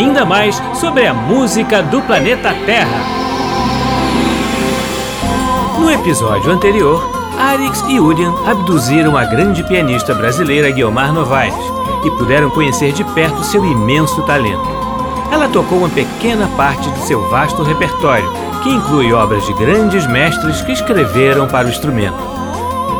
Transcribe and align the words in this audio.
ainda 0.00 0.24
mais 0.24 0.60
sobre 0.74 1.06
a 1.06 1.12
música 1.12 1.82
do 1.82 2.00
planeta 2.00 2.54
Terra. 2.64 3.04
No 5.78 5.90
episódio 5.90 6.50
anterior, 6.50 7.06
Arix 7.38 7.84
e 7.86 8.00
Urian 8.00 8.32
abduziram 8.46 9.14
a 9.14 9.24
grande 9.24 9.62
pianista 9.62 10.14
brasileira 10.14 10.70
Guiomar 10.70 11.12
Novaes 11.12 11.54
e 12.02 12.10
puderam 12.12 12.48
conhecer 12.48 12.92
de 12.92 13.04
perto 13.04 13.44
seu 13.44 13.62
imenso 13.62 14.22
talento. 14.22 14.66
Ela 15.30 15.48
tocou 15.48 15.78
uma 15.78 15.88
pequena 15.90 16.48
parte 16.56 16.90
de 16.90 17.00
seu 17.00 17.28
vasto 17.28 17.62
repertório, 17.62 18.30
que 18.62 18.70
inclui 18.70 19.12
obras 19.12 19.44
de 19.44 19.52
grandes 19.52 20.06
mestres 20.06 20.62
que 20.62 20.72
escreveram 20.72 21.46
para 21.46 21.66
o 21.66 21.70
instrumento. 21.70 22.18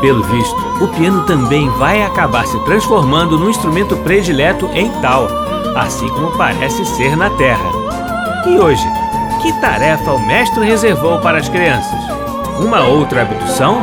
Pelo 0.03 0.23
visto, 0.23 0.56
o 0.83 0.89
piano 0.89 1.25
também 1.25 1.69
vai 1.71 2.03
acabar 2.03 2.47
se 2.47 2.59
transformando 2.61 3.39
no 3.39 3.48
instrumento 3.48 3.97
predileto 3.98 4.69
em 4.75 4.91
tal, 5.01 5.50
assim 5.77 6.09
como 6.09 6.37
parece 6.37 6.85
ser 6.85 7.17
na 7.17 7.31
Terra. 7.31 7.71
E 8.47 8.59
hoje, 8.59 8.87
que 9.43 9.53
tarefa 9.61 10.12
o 10.12 10.27
mestre 10.27 10.65
reservou 10.65 11.19
para 11.21 11.39
as 11.39 11.49
crianças? 11.49 11.99
Uma 12.59 12.87
outra 12.87 13.23
abdução? 13.23 13.81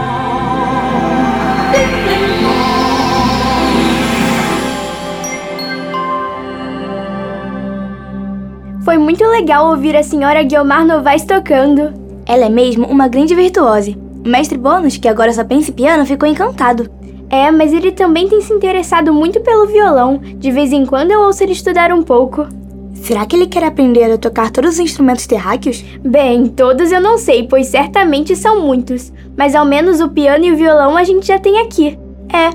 Foi 8.83 8.97
muito 8.97 9.23
legal 9.25 9.69
ouvir 9.69 9.95
a 9.95 10.03
senhora 10.03 10.43
Guiomar 10.43 10.85
Novaes 10.85 11.25
tocando. 11.25 11.93
Ela 12.25 12.45
é 12.45 12.49
mesmo 12.49 12.85
uma 12.87 13.07
grande 13.07 13.35
virtuose. 13.35 13.97
O 14.25 14.29
mestre 14.29 14.57
Bônus, 14.57 14.97
que 14.97 15.07
agora 15.07 15.31
só 15.31 15.43
pensa 15.43 15.71
em 15.71 15.73
piano, 15.73 16.05
ficou 16.05 16.27
encantado. 16.27 16.96
É, 17.29 17.51
mas 17.51 17.73
ele 17.73 17.91
também 17.91 18.27
tem 18.27 18.41
se 18.41 18.53
interessado 18.53 19.13
muito 19.13 19.39
pelo 19.41 19.67
violão. 19.67 20.17
De 20.17 20.51
vez 20.51 20.71
em 20.71 20.85
quando 20.85 21.11
eu 21.11 21.21
ouço 21.21 21.43
ele 21.43 21.51
estudar 21.51 21.91
um 21.91 22.01
pouco. 22.01 22.47
Será 22.93 23.25
que 23.25 23.35
ele 23.35 23.47
quer 23.47 23.63
aprender 23.63 24.11
a 24.11 24.17
tocar 24.17 24.49
todos 24.51 24.71
os 24.71 24.79
instrumentos 24.79 25.27
terráqueos? 25.27 25.83
Bem, 26.03 26.47
todos 26.47 26.91
eu 26.91 26.99
não 26.99 27.17
sei, 27.17 27.47
pois 27.47 27.67
certamente 27.67 28.35
são 28.35 28.61
muitos. 28.61 29.13
Mas 29.37 29.55
ao 29.55 29.65
menos 29.65 29.99
o 30.01 30.09
piano 30.09 30.45
e 30.45 30.51
o 30.51 30.57
violão 30.57 30.97
a 30.97 31.03
gente 31.03 31.27
já 31.27 31.37
tem 31.39 31.59
aqui. 31.59 31.97
É, 32.33 32.49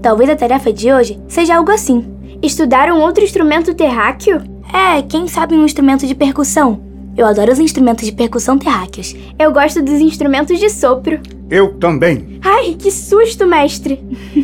talvez 0.00 0.30
a 0.30 0.36
tarefa 0.36 0.72
de 0.72 0.92
hoje 0.92 1.20
seja 1.26 1.56
algo 1.56 1.70
assim. 1.70 2.06
Estudar 2.42 2.90
um 2.92 3.00
outro 3.00 3.24
instrumento 3.24 3.74
terráqueo? 3.74 4.42
É, 4.72 5.02
quem 5.02 5.26
sabe 5.26 5.54
um 5.54 5.64
instrumento 5.64 6.06
de 6.06 6.14
percussão? 6.14 6.87
Eu 7.18 7.26
adoro 7.26 7.50
os 7.50 7.58
instrumentos 7.58 8.06
de 8.06 8.12
percussão 8.12 8.56
terráqueos. 8.56 9.12
Eu 9.36 9.52
gosto 9.52 9.82
dos 9.82 10.00
instrumentos 10.00 10.56
de 10.60 10.70
sopro. 10.70 11.18
Eu 11.50 11.74
também. 11.74 12.38
Ai, 12.40 12.76
que 12.78 12.92
susto, 12.92 13.44
mestre! 13.44 14.00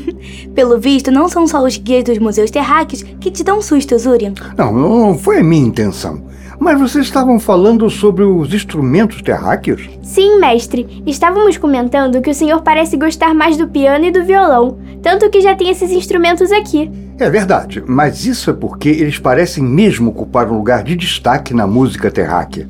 Pelo 0.56 0.80
visto, 0.80 1.08
não 1.12 1.28
são 1.28 1.46
só 1.46 1.62
os 1.62 1.76
guias 1.76 2.02
dos 2.02 2.18
museus 2.18 2.50
terráqueos 2.50 3.04
que 3.04 3.30
te 3.30 3.44
dão 3.44 3.62
susto, 3.62 3.96
Zurian. 3.96 4.34
Não, 4.58 4.72
não 4.72 5.16
foi 5.16 5.38
a 5.38 5.44
minha 5.44 5.68
intenção. 5.68 6.24
Mas 6.58 6.80
vocês 6.80 7.04
estavam 7.04 7.38
falando 7.38 7.88
sobre 7.88 8.24
os 8.24 8.52
instrumentos 8.52 9.22
terráqueos? 9.22 9.88
Sim, 10.02 10.40
mestre. 10.40 11.00
Estávamos 11.06 11.56
comentando 11.56 12.20
que 12.20 12.30
o 12.30 12.34
senhor 12.34 12.60
parece 12.62 12.96
gostar 12.96 13.32
mais 13.34 13.56
do 13.56 13.68
piano 13.68 14.04
e 14.04 14.10
do 14.10 14.24
violão, 14.24 14.78
tanto 15.00 15.30
que 15.30 15.40
já 15.40 15.54
tem 15.54 15.70
esses 15.70 15.92
instrumentos 15.92 16.50
aqui. 16.50 16.90
É 17.18 17.30
verdade, 17.30 17.82
mas 17.86 18.26
isso 18.26 18.50
é 18.50 18.52
porque 18.52 18.88
eles 18.88 19.18
parecem 19.18 19.62
mesmo 19.62 20.10
ocupar 20.10 20.50
um 20.50 20.56
lugar 20.56 20.82
de 20.82 20.96
destaque 20.96 21.54
na 21.54 21.66
música 21.66 22.10
terráquea. 22.10 22.68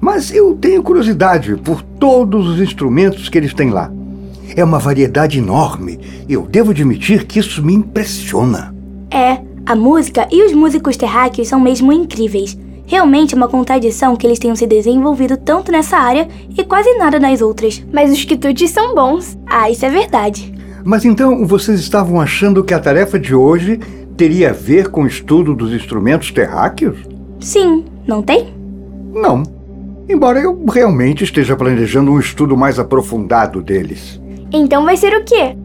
Mas 0.00 0.32
eu 0.34 0.54
tenho 0.54 0.82
curiosidade 0.82 1.54
por 1.56 1.82
todos 1.82 2.48
os 2.48 2.60
instrumentos 2.60 3.28
que 3.28 3.38
eles 3.38 3.54
têm 3.54 3.70
lá. 3.70 3.90
É 4.56 4.64
uma 4.64 4.78
variedade 4.78 5.38
enorme. 5.38 6.00
Eu 6.28 6.42
devo 6.42 6.72
admitir 6.72 7.26
que 7.26 7.38
isso 7.38 7.64
me 7.64 7.74
impressiona. 7.74 8.74
É, 9.10 9.40
a 9.64 9.76
música 9.76 10.26
e 10.32 10.44
os 10.44 10.52
músicos 10.52 10.96
terráqueos 10.96 11.48
são 11.48 11.60
mesmo 11.60 11.92
incríveis. 11.92 12.58
Realmente 12.86 13.34
é 13.34 13.36
uma 13.36 13.48
contradição 13.48 14.16
que 14.16 14.26
eles 14.26 14.38
tenham 14.38 14.54
se 14.54 14.66
desenvolvido 14.66 15.36
tanto 15.36 15.72
nessa 15.72 15.96
área 15.96 16.28
e 16.56 16.64
quase 16.64 16.92
nada 16.98 17.18
nas 17.18 17.40
outras. 17.40 17.84
Mas 17.92 18.12
os 18.12 18.24
quitutes 18.24 18.70
são 18.70 18.94
bons. 18.94 19.36
Ah, 19.46 19.70
isso 19.70 19.84
é 19.84 19.90
verdade. 19.90 20.55
Mas 20.86 21.04
então 21.04 21.44
vocês 21.44 21.80
estavam 21.80 22.20
achando 22.20 22.62
que 22.62 22.72
a 22.72 22.78
tarefa 22.78 23.18
de 23.18 23.34
hoje 23.34 23.80
teria 24.16 24.50
a 24.50 24.52
ver 24.52 24.88
com 24.88 25.02
o 25.02 25.06
estudo 25.08 25.52
dos 25.52 25.72
instrumentos 25.72 26.30
terráqueos? 26.30 26.96
Sim, 27.40 27.84
não 28.06 28.22
tem? 28.22 28.54
Não. 29.12 29.42
Embora 30.08 30.38
eu 30.38 30.64
realmente 30.72 31.24
esteja 31.24 31.56
planejando 31.56 32.12
um 32.12 32.20
estudo 32.20 32.56
mais 32.56 32.78
aprofundado 32.78 33.60
deles. 33.60 34.20
Então 34.52 34.84
vai 34.84 34.96
ser 34.96 35.12
o 35.12 35.24
quê? 35.24 35.56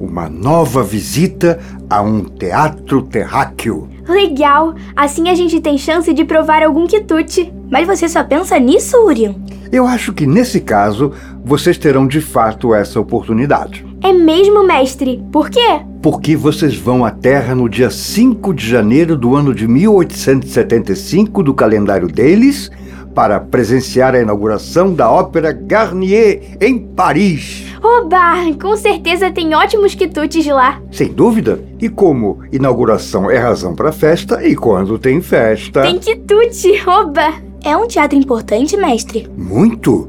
Uma 0.00 0.30
nova 0.30 0.82
visita 0.82 1.60
a 1.90 2.00
um 2.00 2.24
teatro 2.24 3.02
terráqueo. 3.02 3.90
Legal! 4.08 4.74
Assim 4.96 5.28
a 5.28 5.34
gente 5.34 5.60
tem 5.60 5.76
chance 5.76 6.14
de 6.14 6.24
provar 6.24 6.62
algum 6.62 6.86
quitute. 6.86 7.52
Mas 7.70 7.86
você 7.86 8.08
só 8.08 8.24
pensa 8.24 8.58
nisso, 8.58 8.96
Urian? 9.04 9.34
Eu 9.70 9.86
acho 9.86 10.14
que 10.14 10.26
nesse 10.26 10.60
caso 10.60 11.12
vocês 11.44 11.76
terão 11.76 12.06
de 12.06 12.22
fato 12.22 12.74
essa 12.74 12.98
oportunidade. 12.98 13.91
É 14.02 14.12
mesmo, 14.12 14.66
mestre? 14.66 15.22
Por 15.30 15.48
quê? 15.48 15.80
Porque 16.02 16.34
vocês 16.34 16.76
vão 16.76 17.04
à 17.04 17.10
Terra 17.12 17.54
no 17.54 17.68
dia 17.68 17.88
5 17.88 18.52
de 18.52 18.68
janeiro 18.68 19.16
do 19.16 19.36
ano 19.36 19.54
de 19.54 19.68
1875 19.68 21.40
do 21.40 21.54
calendário 21.54 22.08
deles 22.08 22.68
para 23.14 23.38
presenciar 23.38 24.14
a 24.14 24.20
inauguração 24.20 24.92
da 24.92 25.08
Ópera 25.08 25.52
Garnier 25.52 26.56
em 26.60 26.78
Paris. 26.78 27.66
Oba! 27.80 28.34
Com 28.60 28.76
certeza 28.76 29.30
tem 29.30 29.54
ótimos 29.54 29.94
quitutes 29.94 30.46
lá. 30.46 30.80
Sem 30.90 31.12
dúvida. 31.12 31.62
E 31.80 31.88
como 31.88 32.40
inauguração 32.50 33.30
é 33.30 33.38
razão 33.38 33.74
para 33.74 33.92
festa, 33.92 34.44
e 34.44 34.56
quando 34.56 34.98
tem 34.98 35.20
festa. 35.20 35.82
Tem 35.82 35.98
quitute! 35.98 36.82
Oba! 36.88 37.34
É 37.64 37.76
um 37.76 37.86
teatro 37.86 38.18
importante, 38.18 38.76
mestre? 38.76 39.28
Muito! 39.36 40.08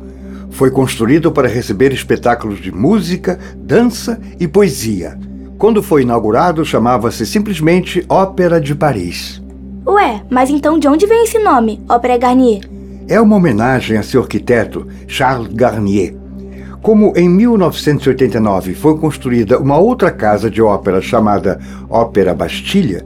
Foi 0.53 0.69
construído 0.69 1.31
para 1.31 1.47
receber 1.47 1.91
espetáculos 1.91 2.61
de 2.61 2.71
música, 2.71 3.39
dança 3.57 4.19
e 4.39 4.47
poesia. 4.47 5.17
Quando 5.57 5.81
foi 5.81 6.03
inaugurado, 6.03 6.63
chamava-se 6.63 7.25
simplesmente 7.25 8.05
Ópera 8.07 8.61
de 8.61 8.75
Paris. 8.75 9.41
Ué, 9.85 10.21
mas 10.29 10.51
então 10.51 10.77
de 10.77 10.87
onde 10.87 11.07
vem 11.07 11.23
esse 11.23 11.39
nome, 11.39 11.81
Ópera 11.89 12.17
Garnier? 12.17 12.69
É 13.07 13.19
uma 13.19 13.35
homenagem 13.35 13.97
a 13.97 14.03
seu 14.03 14.21
arquiteto, 14.21 14.87
Charles 15.07 15.51
Garnier. 15.51 16.15
Como 16.83 17.13
em 17.15 17.27
1989 17.27 18.75
foi 18.75 18.97
construída 18.97 19.57
uma 19.57 19.77
outra 19.77 20.11
casa 20.11 20.51
de 20.51 20.61
ópera 20.61 21.01
chamada 21.01 21.59
Ópera 21.89 22.33
Bastilha, 22.33 23.03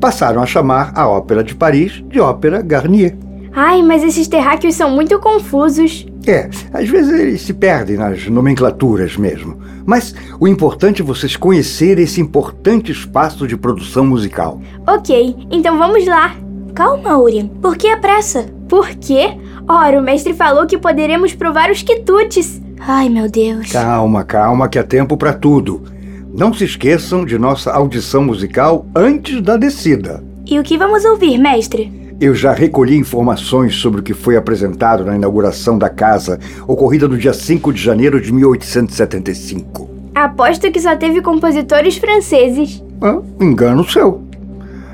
passaram 0.00 0.42
a 0.42 0.46
chamar 0.46 0.92
a 0.94 1.06
Ópera 1.06 1.44
de 1.44 1.54
Paris 1.54 2.02
de 2.08 2.20
Ópera 2.20 2.62
Garnier. 2.62 3.25
Ai, 3.58 3.82
mas 3.82 4.02
esses 4.02 4.28
terráqueos 4.28 4.74
são 4.74 4.90
muito 4.90 5.18
confusos. 5.18 6.06
É, 6.26 6.50
às 6.74 6.86
vezes 6.90 7.18
eles 7.18 7.40
se 7.40 7.54
perdem 7.54 7.96
nas 7.96 8.26
nomenclaturas 8.26 9.16
mesmo. 9.16 9.58
Mas 9.86 10.14
o 10.38 10.46
importante 10.46 11.00
é 11.00 11.04
vocês 11.04 11.36
conhecerem 11.36 12.04
esse 12.04 12.20
importante 12.20 12.92
espaço 12.92 13.46
de 13.46 13.56
produção 13.56 14.04
musical. 14.04 14.60
Ok, 14.86 15.34
então 15.50 15.78
vamos 15.78 16.06
lá. 16.06 16.36
Calma, 16.74 17.16
Urian. 17.16 17.48
Por 17.48 17.78
que 17.78 17.88
a 17.88 17.96
pressa? 17.96 18.46
Por 18.68 18.90
quê? 18.90 19.38
Ora, 19.66 19.98
o 19.98 20.02
mestre 20.02 20.34
falou 20.34 20.66
que 20.66 20.76
poderemos 20.76 21.32
provar 21.32 21.70
os 21.70 21.82
quitutes. 21.82 22.60
Ai, 22.78 23.08
meu 23.08 23.26
Deus. 23.30 23.72
Calma, 23.72 24.22
calma, 24.22 24.68
que 24.68 24.78
há 24.78 24.84
tempo 24.84 25.16
para 25.16 25.32
tudo. 25.32 25.82
Não 26.30 26.52
se 26.52 26.64
esqueçam 26.64 27.24
de 27.24 27.38
nossa 27.38 27.72
audição 27.72 28.22
musical 28.22 28.84
antes 28.94 29.40
da 29.40 29.56
descida. 29.56 30.22
E 30.44 30.58
o 30.58 30.62
que 30.62 30.76
vamos 30.76 31.06
ouvir, 31.06 31.38
mestre? 31.38 32.05
Eu 32.20 32.34
já 32.34 32.52
recolhi 32.52 32.96
informações 32.96 33.74
sobre 33.76 34.00
o 34.00 34.02
que 34.02 34.14
foi 34.14 34.36
apresentado 34.36 35.04
na 35.04 35.14
inauguração 35.16 35.76
da 35.76 35.88
casa, 35.90 36.38
ocorrida 36.66 37.06
no 37.06 37.18
dia 37.18 37.34
5 37.34 37.72
de 37.72 37.82
janeiro 37.82 38.20
de 38.20 38.32
1875. 38.32 39.90
Aposto 40.14 40.70
que 40.72 40.80
só 40.80 40.96
teve 40.96 41.20
compositores 41.20 41.98
franceses. 41.98 42.82
Ah, 43.02 43.20
engano 43.38 43.84
seu. 43.86 44.22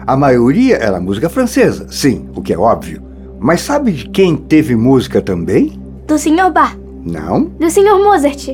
A 0.04 0.16
maioria 0.16 0.76
era 0.78 1.00
música 1.00 1.28
francesa, 1.28 1.86
sim, 1.90 2.26
o 2.34 2.42
que 2.42 2.52
é 2.52 2.58
óbvio. 2.58 3.00
Mas 3.38 3.60
sabe 3.60 3.92
de 3.92 4.08
quem 4.08 4.36
teve 4.36 4.74
música 4.74 5.22
também? 5.22 5.80
Do 6.08 6.19
Sr. 6.19 6.50
Bar. 6.52 6.76
Não, 7.04 7.44
Do 7.44 7.70
Sr. 7.70 8.02
Mozart. 8.02 8.48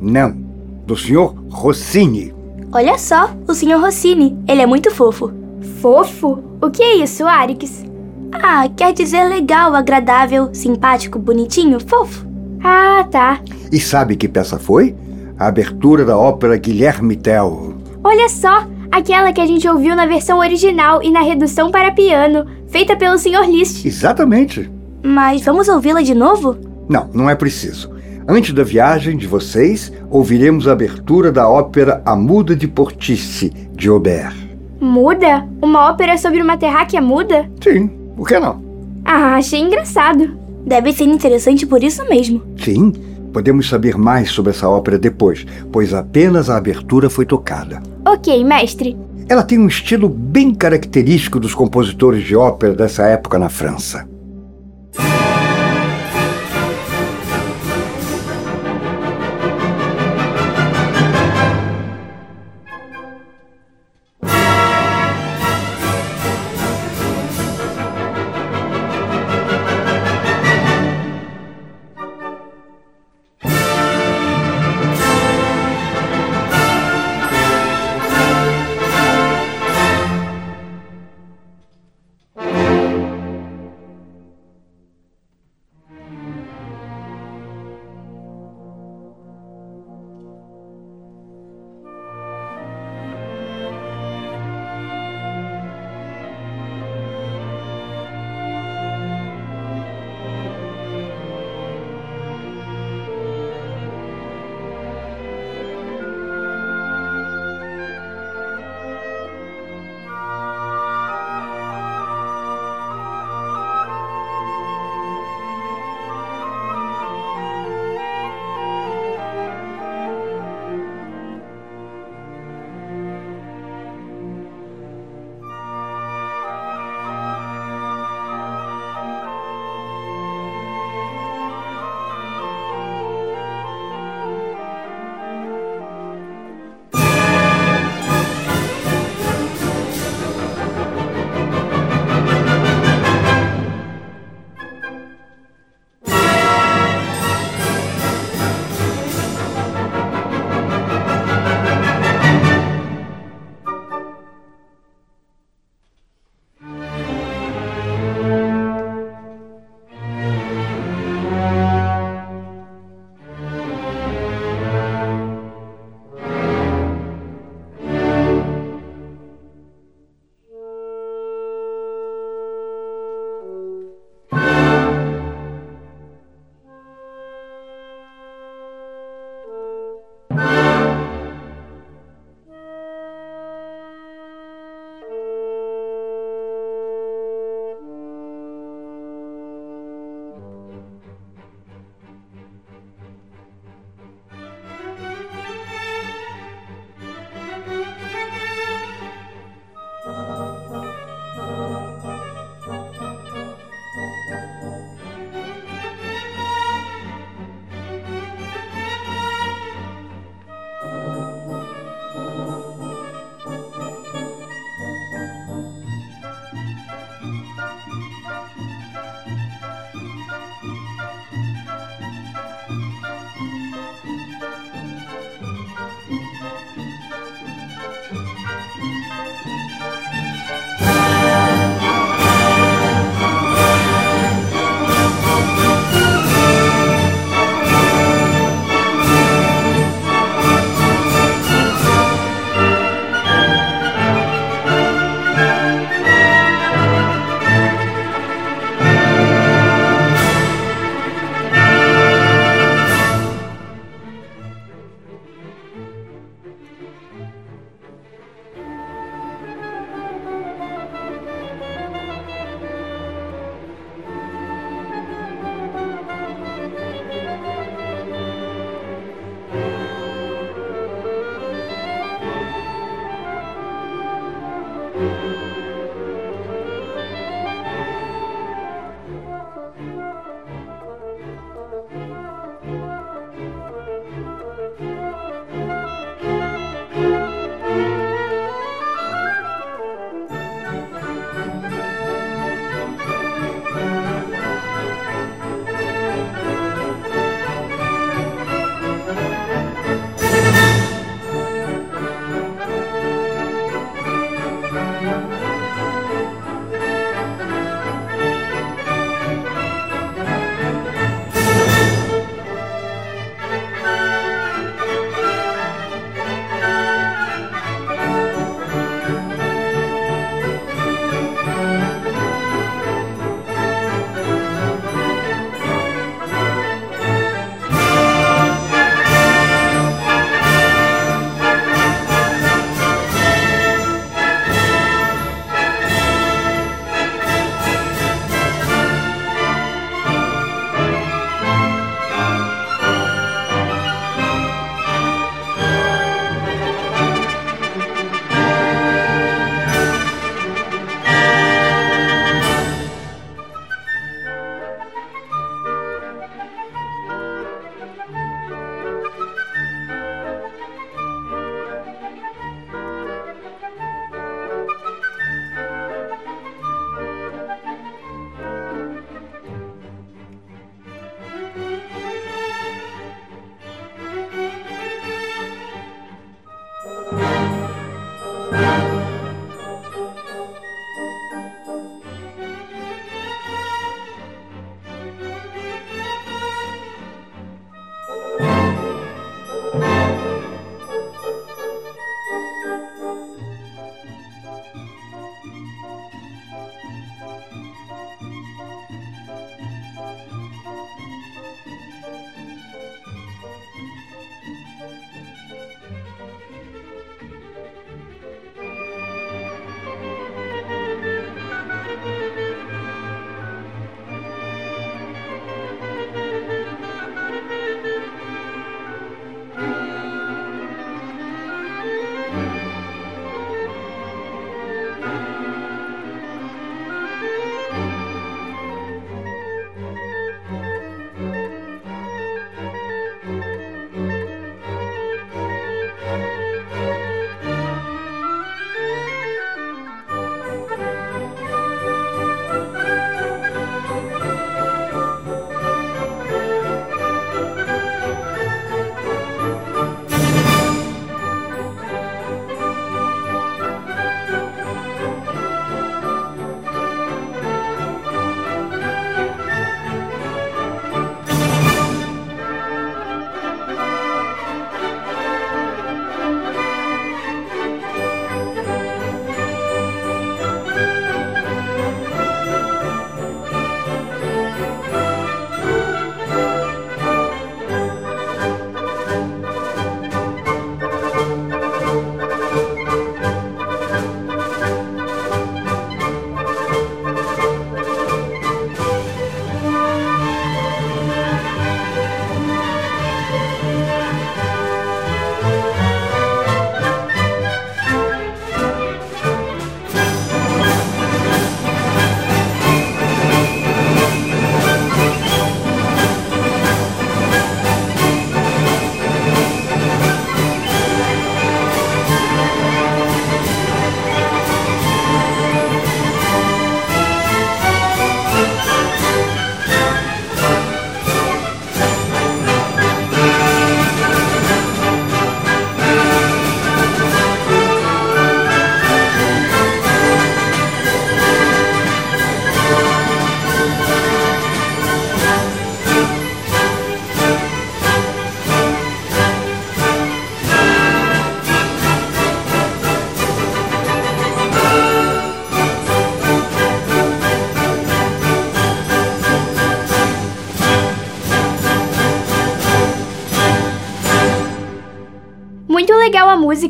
não. 0.00 0.42
Do 0.86 0.96
senhor 0.96 1.34
Rossini. 1.48 2.34
Olha 2.72 2.98
só, 2.98 3.30
o 3.48 3.54
Sr. 3.54 3.80
Rossini. 3.80 4.36
Ele 4.48 4.62
é 4.62 4.66
muito 4.66 4.90
fofo. 4.90 5.30
Fofo? 5.80 6.40
O 6.60 6.70
que 6.70 6.82
é 6.82 6.96
isso, 6.96 7.24
Arix? 7.24 7.84
Ah, 8.32 8.68
quer 8.76 8.92
dizer 8.92 9.24
legal, 9.24 9.74
agradável, 9.74 10.50
simpático, 10.54 11.18
bonitinho, 11.18 11.78
fofo. 11.80 12.26
Ah, 12.62 13.04
tá. 13.10 13.40
E 13.70 13.78
sabe 13.78 14.16
que 14.16 14.28
peça 14.28 14.58
foi? 14.58 14.94
A 15.38 15.48
abertura 15.48 16.04
da 16.04 16.16
ópera 16.16 16.56
Guilherme 16.56 17.16
Tell. 17.16 17.74
Olha 18.04 18.28
só, 18.28 18.66
aquela 18.90 19.32
que 19.32 19.40
a 19.40 19.46
gente 19.46 19.68
ouviu 19.68 19.94
na 19.96 20.06
versão 20.06 20.38
original 20.38 21.02
e 21.02 21.10
na 21.10 21.20
redução 21.20 21.70
para 21.70 21.92
piano, 21.92 22.46
feita 22.68 22.96
pelo 22.96 23.18
Sr. 23.18 23.48
Liszt. 23.48 23.84
Exatamente. 23.86 24.70
Mas 25.02 25.42
vamos 25.42 25.68
ouvi-la 25.68 26.02
de 26.02 26.14
novo? 26.14 26.56
Não, 26.88 27.08
não 27.12 27.28
é 27.28 27.34
preciso. 27.34 27.90
Antes 28.28 28.52
da 28.52 28.62
viagem 28.62 29.16
de 29.16 29.26
vocês, 29.26 29.92
ouviremos 30.08 30.68
a 30.68 30.72
abertura 30.72 31.32
da 31.32 31.48
ópera 31.48 32.00
A 32.06 32.14
Muda 32.14 32.54
de 32.54 32.68
Portice, 32.68 33.50
de 33.72 33.88
Aubert. 33.88 34.36
Muda? 34.80 35.46
Uma 35.60 35.90
ópera 35.90 36.16
sobre 36.16 36.40
uma 36.40 36.56
terráquea 36.56 37.00
muda? 37.00 37.48
Sim, 37.60 37.90
por 38.16 38.28
que 38.28 38.38
não? 38.38 38.62
Ah, 39.04 39.36
achei 39.36 39.60
engraçado. 39.60 40.30
Deve 40.64 40.92
ser 40.92 41.04
interessante 41.04 41.66
por 41.66 41.82
isso 41.82 42.08
mesmo. 42.08 42.42
Sim, 42.56 42.92
podemos 43.32 43.68
saber 43.68 43.96
mais 43.96 44.30
sobre 44.30 44.50
essa 44.50 44.68
ópera 44.68 44.98
depois, 44.98 45.44
pois 45.72 45.92
apenas 45.92 46.48
a 46.48 46.56
abertura 46.56 47.10
foi 47.10 47.26
tocada. 47.26 47.82
Ok, 48.06 48.44
mestre. 48.44 48.96
Ela 49.28 49.42
tem 49.42 49.58
um 49.58 49.66
estilo 49.66 50.08
bem 50.08 50.54
característico 50.54 51.40
dos 51.40 51.54
compositores 51.54 52.24
de 52.24 52.36
ópera 52.36 52.74
dessa 52.74 53.04
época 53.06 53.38
na 53.38 53.48
França. 53.48 54.06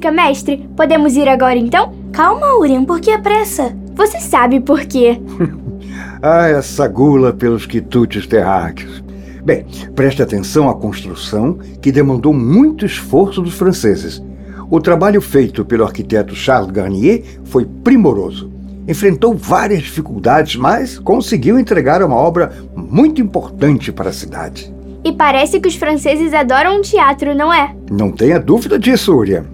Música, 0.02 0.10
mestre. 0.10 0.68
Podemos 0.76 1.14
ir 1.16 1.28
agora 1.28 1.56
então? 1.56 1.92
Calma, 2.12 2.58
Urien, 2.58 2.84
por 2.84 3.00
que 3.00 3.10
a 3.10 3.18
pressa? 3.18 3.74
Você 3.94 4.18
sabe 4.18 4.58
por 4.58 4.80
quê. 4.80 5.20
ah, 6.20 6.48
essa 6.48 6.88
gula 6.88 7.32
pelos 7.32 7.66
quitutes 7.66 8.26
terráqueos. 8.26 9.02
Bem, 9.44 9.64
preste 9.94 10.22
atenção 10.22 10.68
à 10.68 10.74
construção 10.74 11.58
que 11.80 11.92
demandou 11.92 12.32
muito 12.32 12.84
esforço 12.84 13.40
dos 13.40 13.54
franceses. 13.54 14.22
O 14.70 14.80
trabalho 14.80 15.20
feito 15.20 15.64
pelo 15.64 15.84
arquiteto 15.84 16.34
Charles 16.34 16.70
Garnier 16.70 17.22
foi 17.44 17.64
primoroso. 17.64 18.50
Enfrentou 18.88 19.34
várias 19.36 19.82
dificuldades, 19.82 20.56
mas 20.56 20.98
conseguiu 20.98 21.58
entregar 21.58 22.02
uma 22.02 22.16
obra 22.16 22.52
muito 22.74 23.20
importante 23.20 23.92
para 23.92 24.10
a 24.10 24.12
cidade. 24.12 24.72
E 25.04 25.12
parece 25.12 25.60
que 25.60 25.68
os 25.68 25.74
franceses 25.74 26.32
adoram 26.32 26.78
um 26.78 26.82
teatro, 26.82 27.34
não 27.34 27.52
é? 27.52 27.74
Não 27.90 28.10
tenha 28.10 28.38
dúvida 28.38 28.78
disso, 28.78 29.14
Uriah. 29.14 29.44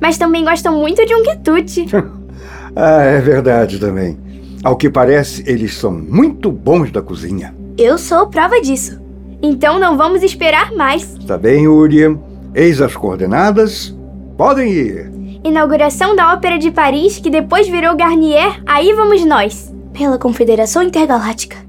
Mas 0.00 0.18
também 0.18 0.44
gostam 0.44 0.78
muito 0.78 1.04
de 1.04 1.14
um 1.14 1.22
quitute. 1.22 1.86
ah, 2.74 3.02
é 3.02 3.20
verdade 3.20 3.78
também. 3.78 4.18
Ao 4.62 4.76
que 4.76 4.90
parece, 4.90 5.44
eles 5.46 5.74
são 5.74 5.92
muito 5.92 6.50
bons 6.50 6.90
da 6.90 7.00
cozinha. 7.00 7.54
Eu 7.78 7.98
sou 7.98 8.26
prova 8.26 8.60
disso. 8.60 9.00
Então 9.42 9.78
não 9.78 9.96
vamos 9.96 10.22
esperar 10.22 10.72
mais. 10.72 11.14
Tá 11.26 11.36
bem, 11.36 11.68
Uriah. 11.68 12.18
Eis 12.54 12.80
as 12.80 12.96
coordenadas. 12.96 13.94
Podem 14.36 14.70
ir. 14.70 15.12
Inauguração 15.44 16.16
da 16.16 16.32
Ópera 16.32 16.58
de 16.58 16.70
Paris, 16.70 17.18
que 17.18 17.30
depois 17.30 17.68
virou 17.68 17.94
Garnier, 17.94 18.60
aí 18.66 18.92
vamos 18.94 19.24
nós. 19.24 19.72
Pela 19.92 20.18
Confederação 20.18 20.82
Intergaláctica. 20.82 21.65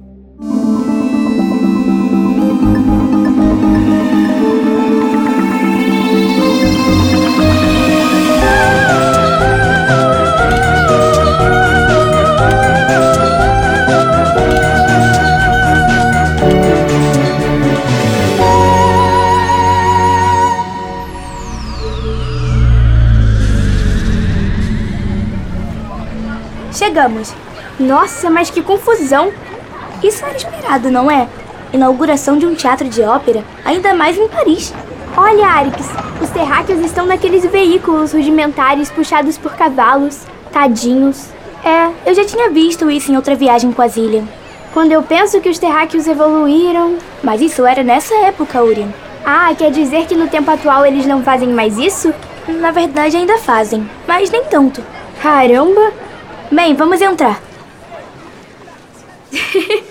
Chegamos. 26.97 27.31
Nossa, 27.79 28.27
mas 28.27 28.49
que 28.49 28.63
confusão! 28.63 29.31
Isso 30.01 30.25
era 30.25 30.35
esperado, 30.35 30.89
não 30.89 31.11
é? 31.11 31.27
Inauguração 31.71 32.39
de 32.39 32.47
um 32.47 32.55
teatro 32.55 32.89
de 32.89 33.03
ópera, 33.03 33.43
ainda 33.63 33.93
mais 33.93 34.17
em 34.17 34.27
Paris. 34.27 34.73
Olha, 35.15 35.45
Arix, 35.45 35.77
os 36.19 36.29
terráqueos 36.31 36.79
estão 36.79 37.05
naqueles 37.05 37.45
veículos 37.45 38.13
rudimentares 38.13 38.89
puxados 38.89 39.37
por 39.37 39.53
cavalos. 39.53 40.21
Tadinhos. 40.51 41.27
É, 41.63 41.91
eu 42.09 42.15
já 42.15 42.25
tinha 42.25 42.49
visto 42.49 42.89
isso 42.89 43.11
em 43.11 43.15
outra 43.15 43.35
viagem 43.35 43.71
com 43.71 43.83
a 43.83 43.87
Zillian. 43.87 44.23
Quando 44.73 44.91
eu 44.91 45.03
penso 45.03 45.39
que 45.39 45.49
os 45.49 45.59
terráqueos 45.59 46.07
evoluíram. 46.07 46.97
Mas 47.21 47.41
isso 47.41 47.63
era 47.63 47.83
nessa 47.83 48.15
época, 48.25 48.63
Urien. 48.63 48.91
Ah, 49.23 49.53
quer 49.55 49.69
dizer 49.69 50.07
que 50.07 50.15
no 50.15 50.29
tempo 50.29 50.49
atual 50.49 50.83
eles 50.83 51.05
não 51.05 51.21
fazem 51.21 51.49
mais 51.49 51.77
isso? 51.77 52.11
Na 52.47 52.71
verdade, 52.71 53.17
ainda 53.17 53.37
fazem, 53.37 53.87
mas 54.07 54.31
nem 54.31 54.45
tanto. 54.45 54.83
Caramba! 55.21 56.06
Bem, 56.51 56.73
vamos 56.75 57.01
entrar. 57.01 57.41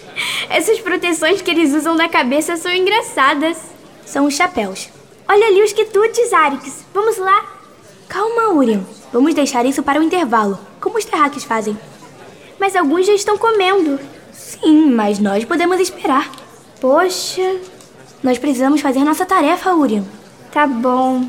Essas 0.49 0.79
proteções 0.81 1.43
que 1.43 1.51
eles 1.51 1.75
usam 1.75 1.95
na 1.95 2.09
cabeça 2.09 2.57
são 2.57 2.73
engraçadas. 2.73 3.59
São 4.07 4.25
os 4.25 4.35
chapéus. 4.35 4.89
Olha 5.29 5.49
ali 5.49 5.63
os 5.63 5.75
quitutes, 5.75 6.33
Arix. 6.33 6.85
Vamos 6.95 7.19
lá. 7.19 7.45
Calma, 8.09 8.55
Urien. 8.55 8.87
Vamos 9.13 9.35
deixar 9.35 9.67
isso 9.67 9.83
para 9.83 10.01
o 10.01 10.03
intervalo, 10.03 10.59
como 10.81 10.97
os 10.97 11.05
terráqueos 11.05 11.45
fazem. 11.45 11.77
Mas 12.59 12.75
alguns 12.75 13.07
já 13.07 13.13
estão 13.13 13.37
comendo. 13.37 14.01
Sim, 14.33 14.91
mas 14.91 15.19
nós 15.19 15.45
podemos 15.45 15.79
esperar. 15.79 16.31
Poxa. 16.81 17.61
Nós 18.23 18.39
precisamos 18.39 18.81
fazer 18.81 19.01
nossa 19.01 19.27
tarefa, 19.27 19.75
Urien. 19.75 20.07
Tá 20.51 20.67
bom. 20.67 21.29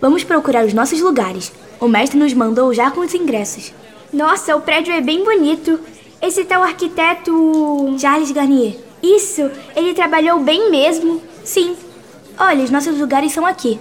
Vamos 0.00 0.22
procurar 0.22 0.64
os 0.64 0.72
nossos 0.72 1.00
lugares. 1.00 1.50
O 1.80 1.88
mestre 1.88 2.18
nos 2.18 2.32
mandou 2.32 2.72
já 2.72 2.92
com 2.92 3.00
os 3.00 3.12
ingressos. 3.12 3.72
Nossa, 4.12 4.56
o 4.56 4.60
prédio 4.60 4.92
é 4.92 5.00
bem 5.00 5.22
bonito. 5.22 5.78
Esse 6.20 6.44
tal 6.44 6.62
arquiteto. 6.62 7.96
Charles 7.98 8.32
Garnier. 8.32 8.76
Isso, 9.02 9.50
ele 9.76 9.94
trabalhou 9.94 10.40
bem 10.40 10.70
mesmo. 10.70 11.22
Sim. 11.44 11.76
Olha, 12.38 12.64
os 12.64 12.70
nossos 12.70 12.98
lugares 12.98 13.32
são 13.32 13.44
aqui. 13.44 13.78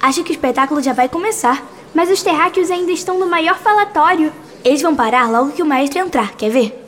Acho 0.00 0.22
que 0.22 0.30
o 0.30 0.34
espetáculo 0.34 0.82
já 0.82 0.92
vai 0.92 1.08
começar. 1.08 1.62
Mas 1.94 2.10
os 2.10 2.22
terráqueos 2.22 2.70
ainda 2.70 2.92
estão 2.92 3.18
no 3.18 3.26
maior 3.26 3.58
falatório. 3.58 4.32
Eles 4.64 4.82
vão 4.82 4.94
parar 4.94 5.30
logo 5.30 5.52
que 5.52 5.62
o 5.62 5.66
maestro 5.66 6.00
entrar, 6.00 6.32
quer 6.36 6.50
ver? 6.50 6.78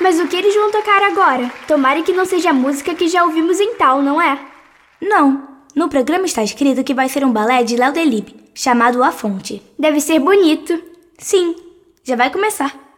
Mas 0.00 0.18
o 0.18 0.26
que 0.26 0.36
eles 0.36 0.54
vão 0.54 0.70
tocar 0.70 1.02
agora? 1.02 1.50
Tomara 1.68 2.02
que 2.02 2.12
não 2.12 2.24
seja 2.24 2.50
a 2.50 2.54
música 2.54 2.94
que 2.94 3.08
já 3.08 3.22
ouvimos 3.22 3.60
em 3.60 3.74
tal, 3.74 4.02
não 4.02 4.20
é? 4.20 4.38
Não, 5.00 5.49
no 5.74 5.88
programa 5.88 6.26
está 6.26 6.42
escrito 6.42 6.84
que 6.84 6.94
vai 6.94 7.08
ser 7.08 7.24
um 7.24 7.32
balé 7.32 7.62
de 7.62 7.76
Léo 7.76 7.92
Delibes, 7.92 8.34
chamado 8.54 9.02
A 9.02 9.12
Fonte. 9.12 9.62
Deve 9.78 10.00
ser 10.00 10.18
bonito. 10.18 10.80
Sim, 11.18 11.54
já 12.04 12.16
vai 12.16 12.30
começar. 12.30 12.89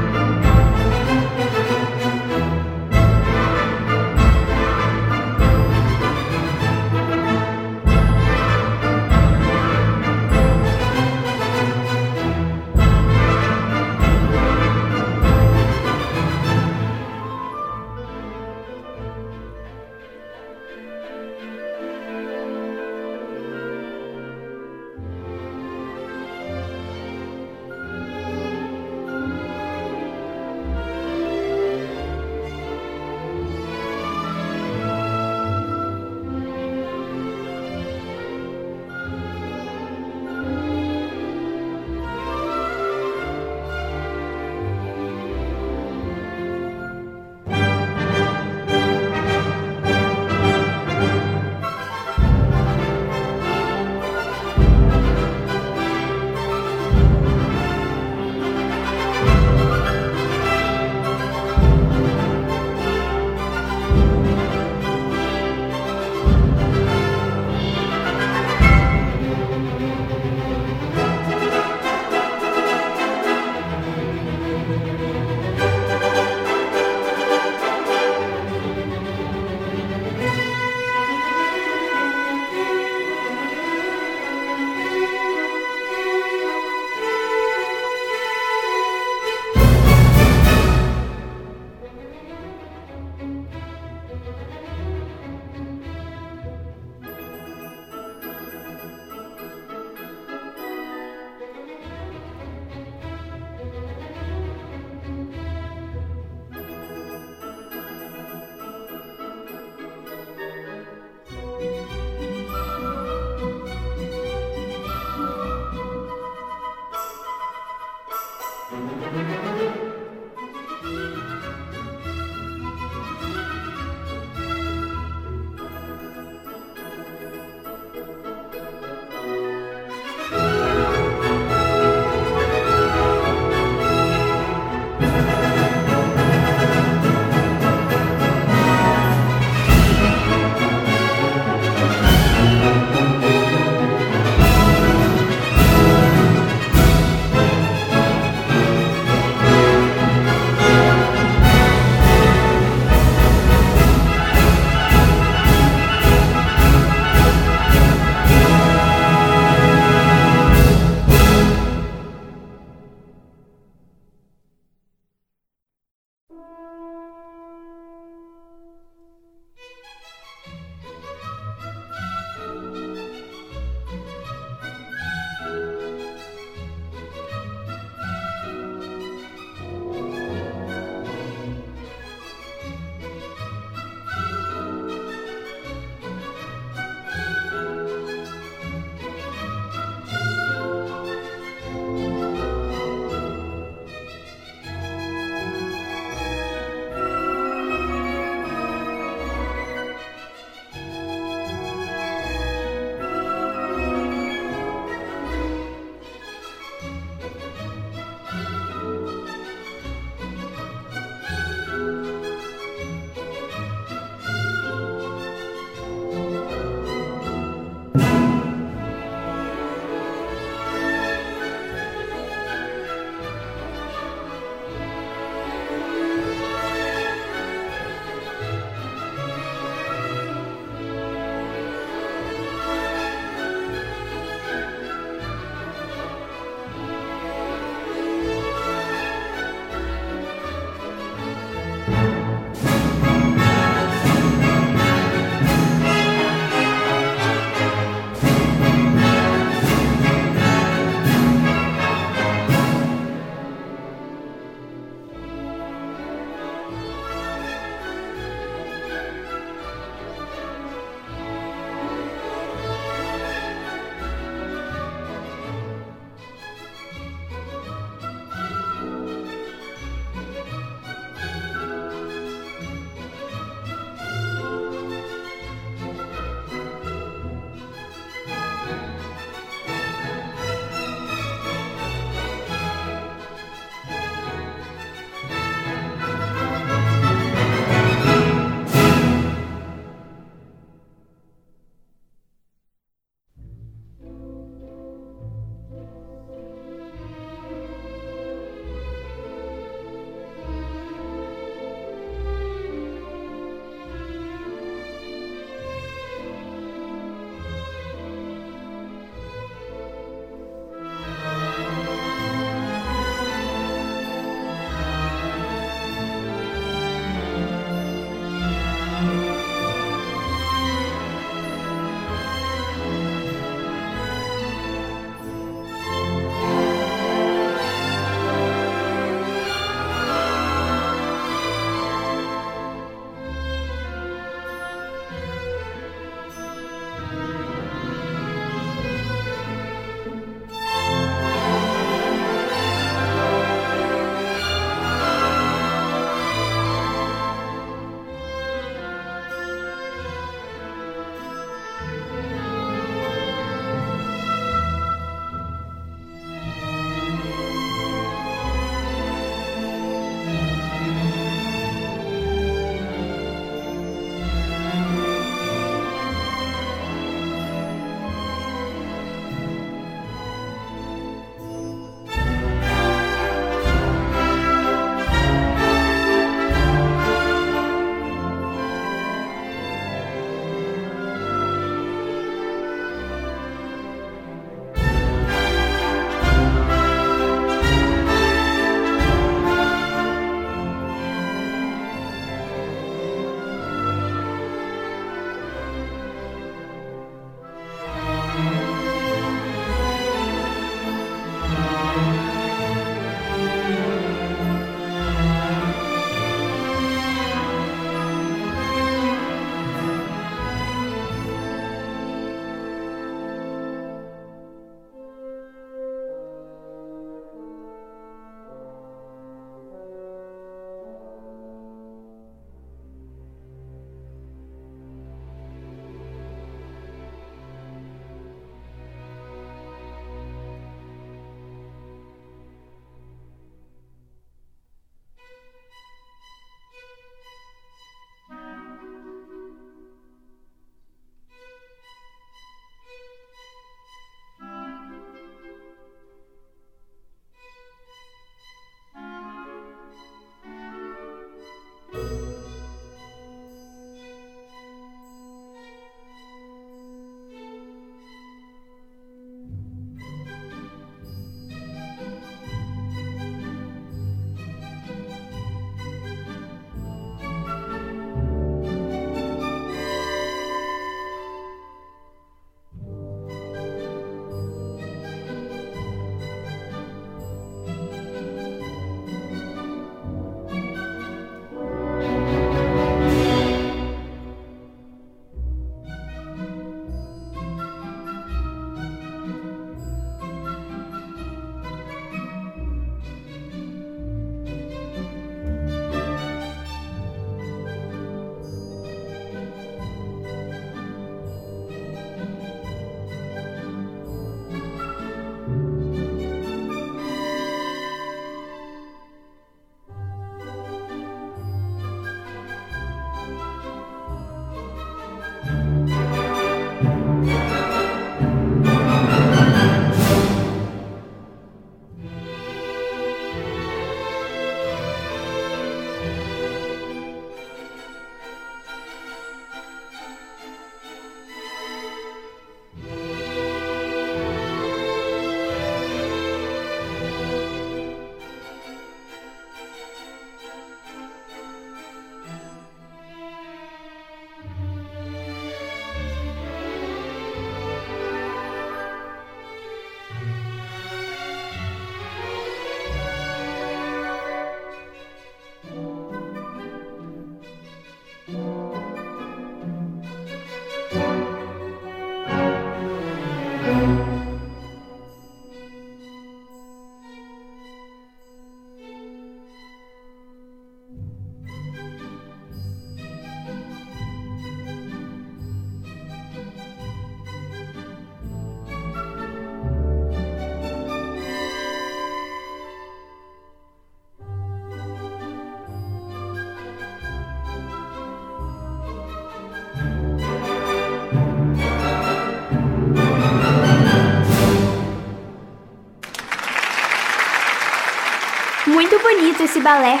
Balé. 599.66 600.00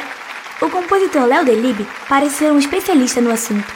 O 0.62 0.70
compositor 0.70 1.24
Léo 1.24 1.44
Delibes 1.44 1.88
parece 2.08 2.36
ser 2.36 2.52
um 2.52 2.58
especialista 2.58 3.20
no 3.20 3.32
assunto. 3.32 3.66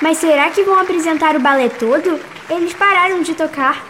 Mas 0.00 0.18
será 0.18 0.48
que 0.48 0.62
vão 0.62 0.78
apresentar 0.78 1.34
o 1.34 1.40
balé 1.40 1.68
todo? 1.68 2.20
Eles 2.48 2.72
pararam 2.72 3.20
de 3.20 3.34
tocar. 3.34 3.84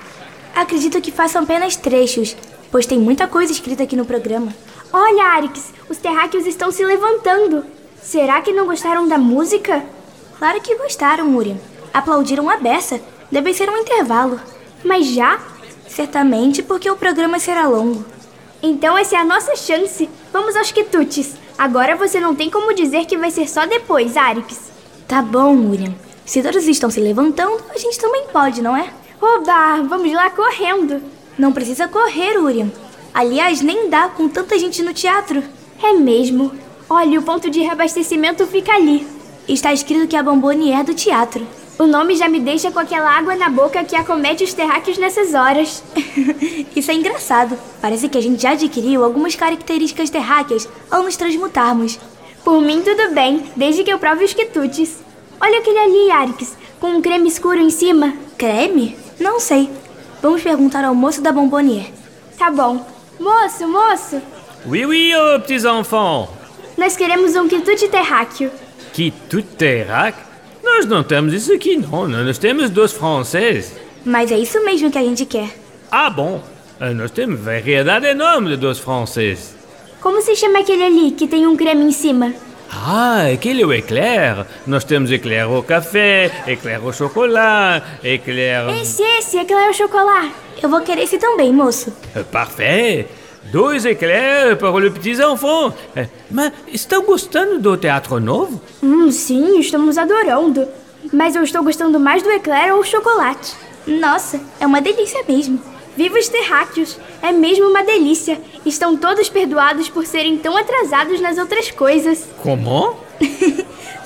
Acredito 0.57 1.03
que 1.03 1.13
façam 1.13 1.43
apenas 1.43 1.77
trechos, 1.77 2.35
pois 2.71 2.87
tem 2.87 2.99
muita 2.99 3.29
coisa 3.29 3.53
escrita 3.53 3.83
aqui 3.83 3.95
no 3.95 4.07
programa. 4.07 4.55
Olha, 4.91 5.23
Arix, 5.35 5.71
os 5.91 5.99
terráqueos 5.99 6.47
estão 6.47 6.73
se 6.73 6.83
levantando. 6.83 7.67
Será 8.03 8.41
que 8.41 8.55
não 8.55 8.65
gostaram 8.65 9.07
da 9.07 9.19
música? 9.19 9.85
Claro 10.39 10.63
que 10.63 10.77
gostaram, 10.77 11.27
Muriel. 11.27 11.59
Aplaudiram 11.93 12.49
a 12.49 12.57
beça. 12.57 12.99
Deve 13.31 13.53
ser 13.53 13.69
um 13.69 13.77
intervalo. 13.77 14.41
Mas 14.83 15.09
já? 15.09 15.39
Certamente 15.87 16.63
porque 16.63 16.91
o 16.91 16.97
programa 16.97 17.39
será 17.39 17.69
longo. 17.69 18.03
Então 18.63 18.97
essa 18.97 19.17
é 19.17 19.19
a 19.19 19.25
nossa 19.27 19.55
chance. 19.57 20.09
Vamos 20.33 20.57
aos 20.57 20.73
quitutes. 20.73 21.40
Agora 21.61 21.95
você 21.95 22.19
não 22.19 22.35
tem 22.35 22.49
como 22.49 22.73
dizer 22.73 23.05
que 23.05 23.19
vai 23.19 23.31
ser 23.31 23.47
só 23.47 23.67
depois, 23.67 24.17
Arix. 24.17 24.73
Tá 25.07 25.21
bom, 25.21 25.55
Muriel. 25.55 25.93
Se 26.25 26.43
todos 26.43 26.67
estão 26.67 26.89
se 26.89 26.99
levantando, 27.01 27.63
a 27.69 27.77
gente 27.77 27.99
também 27.99 28.25
pode, 28.33 28.63
não 28.63 28.75
é? 28.75 28.89
Oba, 29.21 29.83
vamos 29.83 30.11
lá 30.11 30.31
correndo. 30.31 31.03
Não 31.39 31.53
precisa 31.53 31.87
correr, 31.87 32.39
Urian. 32.39 32.71
Aliás, 33.13 33.61
nem 33.61 33.91
dá 33.91 34.09
com 34.09 34.27
tanta 34.27 34.59
gente 34.59 34.83
no 34.83 34.95
teatro. 34.95 35.45
É 35.83 35.93
mesmo. 35.93 36.51
Olha, 36.89 37.21
o 37.21 37.23
ponto 37.23 37.51
de 37.51 37.61
reabastecimento 37.61 38.47
fica 38.47 38.73
ali. 38.73 39.07
Está 39.47 39.71
escrito 39.71 40.09
que 40.09 40.17
a 40.17 40.23
Bomboni 40.23 40.73
é 40.73 40.83
do 40.83 40.95
teatro. 40.95 41.47
O 41.81 41.87
nome 41.87 42.15
já 42.15 42.29
me 42.29 42.39
deixa 42.39 42.71
com 42.71 42.79
aquela 42.79 43.11
água 43.11 43.35
na 43.37 43.49
boca 43.49 43.83
que 43.83 43.97
acomete 43.97 44.45
os 44.45 44.53
terráqueos 44.53 44.99
nessas 44.99 45.33
horas. 45.33 45.83
Isso 46.77 46.91
é 46.91 46.95
engraçado. 46.95 47.57
Parece 47.81 48.07
que 48.07 48.19
a 48.19 48.21
gente 48.21 48.43
já 48.43 48.51
adquiriu 48.51 49.03
algumas 49.03 49.35
características 49.35 50.11
terráqueas 50.11 50.69
ao 50.91 51.03
nos 51.03 51.17
transmutarmos. 51.17 51.99
Por 52.45 52.61
mim, 52.61 52.83
tudo 52.83 53.15
bem, 53.15 53.51
desde 53.57 53.83
que 53.83 53.91
eu 53.91 53.99
prove 53.99 54.27
os 54.27 54.35
quitutes. 54.35 55.03
Olha 55.41 55.59
aquele 55.59 55.79
ali, 55.79 56.11
Arix, 56.11 56.55
com 56.79 56.89
um 56.89 57.01
creme 57.01 57.29
escuro 57.29 57.59
em 57.59 57.71
cima. 57.71 58.13
Creme? 58.37 58.95
Não 59.19 59.41
sei. 59.41 59.71
Vamos 60.21 60.43
perguntar 60.43 60.85
ao 60.85 60.95
moço 60.95 61.23
da 61.23 61.33
Bombonier. 61.33 61.87
Tá 62.37 62.51
bom. 62.51 62.87
Moço, 63.19 63.67
moço, 63.67 64.21
Oui, 64.67 64.85
oui, 64.85 65.15
oh, 65.15 65.41
petits 65.41 65.65
enfants. 65.65 66.29
nós 66.77 66.95
queremos 66.95 67.35
um 67.37 67.49
quitute 67.49 67.89
terráqueo. 67.89 68.51
Quitute 68.93 69.49
terráqueo? 69.57 70.30
Nós 70.77 70.87
não 70.87 71.03
temos 71.03 71.35
isso 71.35 71.53
aqui, 71.53 71.77
não. 71.77 72.09
Nós 72.09 72.39
temos 72.39 72.71
dois 72.71 72.93
franceses. 72.93 73.73
Mas 74.05 74.31
é 74.33 74.39
isso 74.39 74.63
mesmo 74.65 74.91
que 74.91 74.99
a 74.99 75.03
gente 75.03 75.27
quer. 75.27 75.51
Ah, 75.91 76.09
bom. 76.09 76.43
Ah, 76.79 76.91
Nós 76.95 77.11
temos 77.11 77.41
variedade 77.41 78.07
enorme 78.07 78.51
de 78.51 78.57
dois 78.57 78.79
franceses. 78.79 79.55
Como 80.01 80.23
se 80.23 80.35
chama 80.37 80.61
aquele 80.61 80.83
ali 80.85 81.11
que 81.11 81.27
tem 81.27 81.47
um 81.47 81.57
creme 81.57 81.85
em 81.85 81.93
cima? 81.93 82.33
Ah, 82.73 83.27
aquele 83.35 83.63
é 83.63 83.67
o 83.67 83.73
eclair. 83.73 84.47
Nós 84.67 84.85
temos 84.85 85.11
eclair 85.11 85.43
ao 85.45 85.63
café, 85.63 86.31
eclair 86.47 86.81
ao 86.83 86.93
chocolat, 86.93 87.83
eclair... 88.03 88.69
Esse, 88.81 89.03
esse, 89.03 89.39
aquele 89.39 89.61
é 89.61 89.71
o 89.71 89.75
chocolate. 89.75 90.33
Eu 90.63 90.69
vou 90.71 90.81
querer 90.81 91.03
esse 91.03 91.19
também, 91.19 91.53
moço. 91.53 91.93
Ah, 92.15 92.23
Parfait. 92.23 93.07
Dois 93.51 93.85
eclairs 93.85 94.57
para 94.59 94.71
os 94.71 94.93
petits 94.93 95.19
enfants. 95.19 95.75
Ah, 95.97 96.07
Mas 96.31 96.53
estão 96.69 97.03
gostando 97.03 97.59
do 97.59 97.77
teatro 97.77 98.21
novo? 98.21 98.61
Hum, 98.83 99.11
sim, 99.11 99.59
estamos 99.59 99.99
adorando. 99.99 100.69
Mas 101.13 101.35
eu 101.35 101.43
estou 101.43 101.63
gostando 101.63 101.99
mais 101.99 102.23
do 102.23 102.31
eclair 102.31 102.75
ou 102.75 102.85
chocolate. 102.85 103.55
Nossa, 103.87 104.41
é 104.61 104.67
uma 104.67 104.81
delícia 104.81 105.25
mesmo. 105.27 105.61
Viva 105.97 106.19
os 106.19 106.29
terráqueos! 106.29 106.97
É 107.21 107.33
mesmo 107.33 107.69
uma 107.69 107.83
delícia. 107.83 108.41
Estão 108.65 108.97
todos 108.97 109.29
perdoados 109.29 109.89
por 109.89 110.07
serem 110.07 110.39
tão 110.39 110.57
atrasados 110.57 111.21
nas 111.21 111.37
outras 111.37 111.71
coisas. 111.71 112.27
Como? 112.43 112.95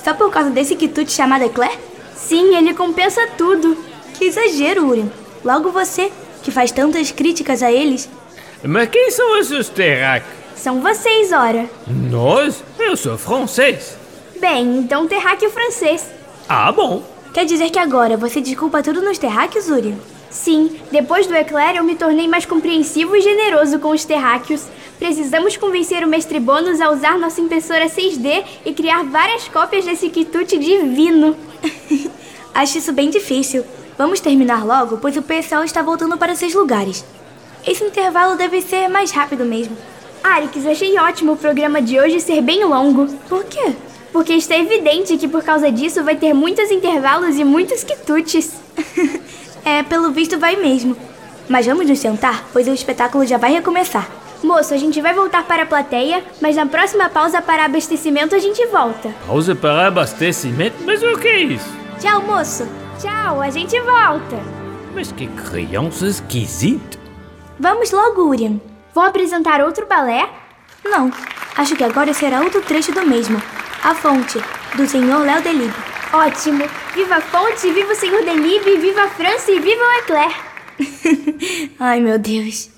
Só 0.02 0.14
por 0.14 0.30
causa 0.30 0.50
desse 0.50 0.74
quitute 0.76 1.12
chamado 1.12 1.44
Eclair? 1.44 1.78
Sim, 2.14 2.56
ele 2.56 2.72
compensa 2.72 3.26
tudo. 3.36 3.76
Que 4.14 4.24
exagero, 4.26 4.86
Urian. 4.86 5.08
Logo 5.44 5.70
você, 5.70 6.10
que 6.42 6.50
faz 6.50 6.72
tantas 6.72 7.10
críticas 7.10 7.62
a 7.62 7.70
eles. 7.70 8.08
Mas 8.66 8.88
quem 8.88 9.10
são 9.10 9.38
esses 9.38 9.68
terráqueos? 9.68 10.32
São 10.56 10.80
vocês, 10.80 11.32
ora. 11.32 11.68
Nós? 11.86 12.64
Eu 12.78 12.96
sou 12.96 13.18
francês. 13.18 13.98
Bem, 14.40 14.78
então 14.78 15.06
terráqueo 15.06 15.50
francês. 15.50 16.10
Ah, 16.48 16.72
bom. 16.72 17.02
Quer 17.34 17.44
dizer 17.44 17.68
que 17.68 17.78
agora 17.78 18.16
você 18.16 18.40
desculpa 18.40 18.82
tudo 18.82 19.02
nos 19.02 19.18
terráqueos, 19.18 19.68
Urian? 19.68 19.96
Sim, 20.30 20.80
depois 20.90 21.26
do 21.26 21.34
eclair 21.34 21.76
eu 21.76 21.84
me 21.84 21.94
tornei 21.94 22.26
mais 22.26 22.46
compreensivo 22.46 23.14
e 23.14 23.20
generoso 23.20 23.78
com 23.78 23.90
os 23.90 24.06
terráqueos. 24.06 24.66
Precisamos 24.98 25.58
convencer 25.58 26.02
o 26.02 26.08
mestre 26.08 26.40
Bônus 26.40 26.80
a 26.80 26.90
usar 26.90 27.18
nossa 27.18 27.42
impressora 27.42 27.86
6D 27.86 28.44
e 28.64 28.72
criar 28.72 29.04
várias 29.04 29.46
cópias 29.46 29.84
desse 29.84 30.08
quitute 30.08 30.56
divino. 30.56 31.36
Acho 32.54 32.78
isso 32.78 32.92
bem 32.94 33.10
difícil. 33.10 33.62
Vamos 33.98 34.20
terminar 34.20 34.64
logo, 34.64 34.96
pois 34.96 35.16
o 35.16 35.22
pessoal 35.22 35.64
está 35.64 35.82
voltando 35.82 36.16
para 36.16 36.34
seus 36.34 36.54
lugares. 36.54 37.04
Esse 37.66 37.84
intervalo 37.84 38.36
deve 38.36 38.60
ser 38.60 38.88
mais 38.88 39.10
rápido 39.10 39.44
mesmo. 39.44 39.76
Arix, 40.22 40.66
achei 40.66 40.98
ótimo 40.98 41.32
o 41.32 41.36
programa 41.36 41.80
de 41.80 41.98
hoje 41.98 42.20
ser 42.20 42.40
bem 42.42 42.64
longo. 42.64 43.06
Por 43.28 43.44
quê? 43.44 43.72
Porque 44.12 44.32
está 44.34 44.56
evidente 44.56 45.16
que 45.16 45.26
por 45.26 45.42
causa 45.42 45.72
disso 45.72 46.02
vai 46.04 46.16
ter 46.16 46.32
muitos 46.32 46.70
intervalos 46.70 47.38
e 47.38 47.44
muitos 47.44 47.84
quitutes. 47.84 48.52
É, 49.66 49.82
pelo 49.82 50.10
visto 50.10 50.38
vai 50.38 50.56
mesmo. 50.56 50.94
Mas 51.48 51.64
vamos 51.64 51.88
nos 51.88 51.98
sentar, 51.98 52.44
pois 52.52 52.68
o 52.68 52.74
espetáculo 52.74 53.24
já 53.24 53.38
vai 53.38 53.50
recomeçar. 53.50 54.06
Moço, 54.42 54.74
a 54.74 54.76
gente 54.76 55.00
vai 55.00 55.14
voltar 55.14 55.42
para 55.44 55.62
a 55.62 55.66
plateia, 55.66 56.22
mas 56.38 56.56
na 56.56 56.66
próxima 56.66 57.08
pausa 57.08 57.40
para 57.40 57.64
abastecimento 57.64 58.34
a 58.34 58.38
gente 58.38 58.66
volta. 58.66 59.08
Pausa 59.26 59.54
para 59.54 59.86
abastecimento? 59.86 60.76
Mas 60.84 61.02
o 61.02 61.18
que 61.18 61.28
é 61.28 61.40
isso? 61.44 61.72
Tchau, 61.98 62.20
moço. 62.20 62.68
Tchau, 63.00 63.40
a 63.40 63.48
gente 63.48 63.80
volta. 63.80 64.38
Mas 64.94 65.10
que 65.10 65.26
criança 65.28 66.06
esquisita. 66.06 67.03
Vamos 67.58 67.90
logo, 67.90 68.22
Urian. 68.22 68.60
Vão 68.94 69.04
apresentar 69.04 69.60
outro 69.60 69.86
balé? 69.86 70.28
Não, 70.84 71.10
acho 71.56 71.76
que 71.76 71.84
agora 71.84 72.12
será 72.12 72.40
outro 72.40 72.60
trecho 72.62 72.92
do 72.92 73.06
mesmo. 73.06 73.40
A 73.82 73.94
fonte, 73.94 74.38
do 74.76 74.86
senhor 74.86 75.24
Léo 75.24 75.42
Delib. 75.42 75.72
Ótimo. 76.12 76.64
Viva 76.94 77.16
a 77.16 77.20
fonte, 77.20 77.70
viva 77.72 77.92
o 77.92 77.96
senhor 77.96 78.24
Delibes, 78.24 78.80
viva 78.80 79.02
a 79.02 79.08
França 79.08 79.50
e 79.50 79.58
viva 79.60 79.82
o 79.82 79.98
Eclair. 79.98 80.36
Ai, 81.78 82.00
meu 82.00 82.18
Deus. 82.18 82.73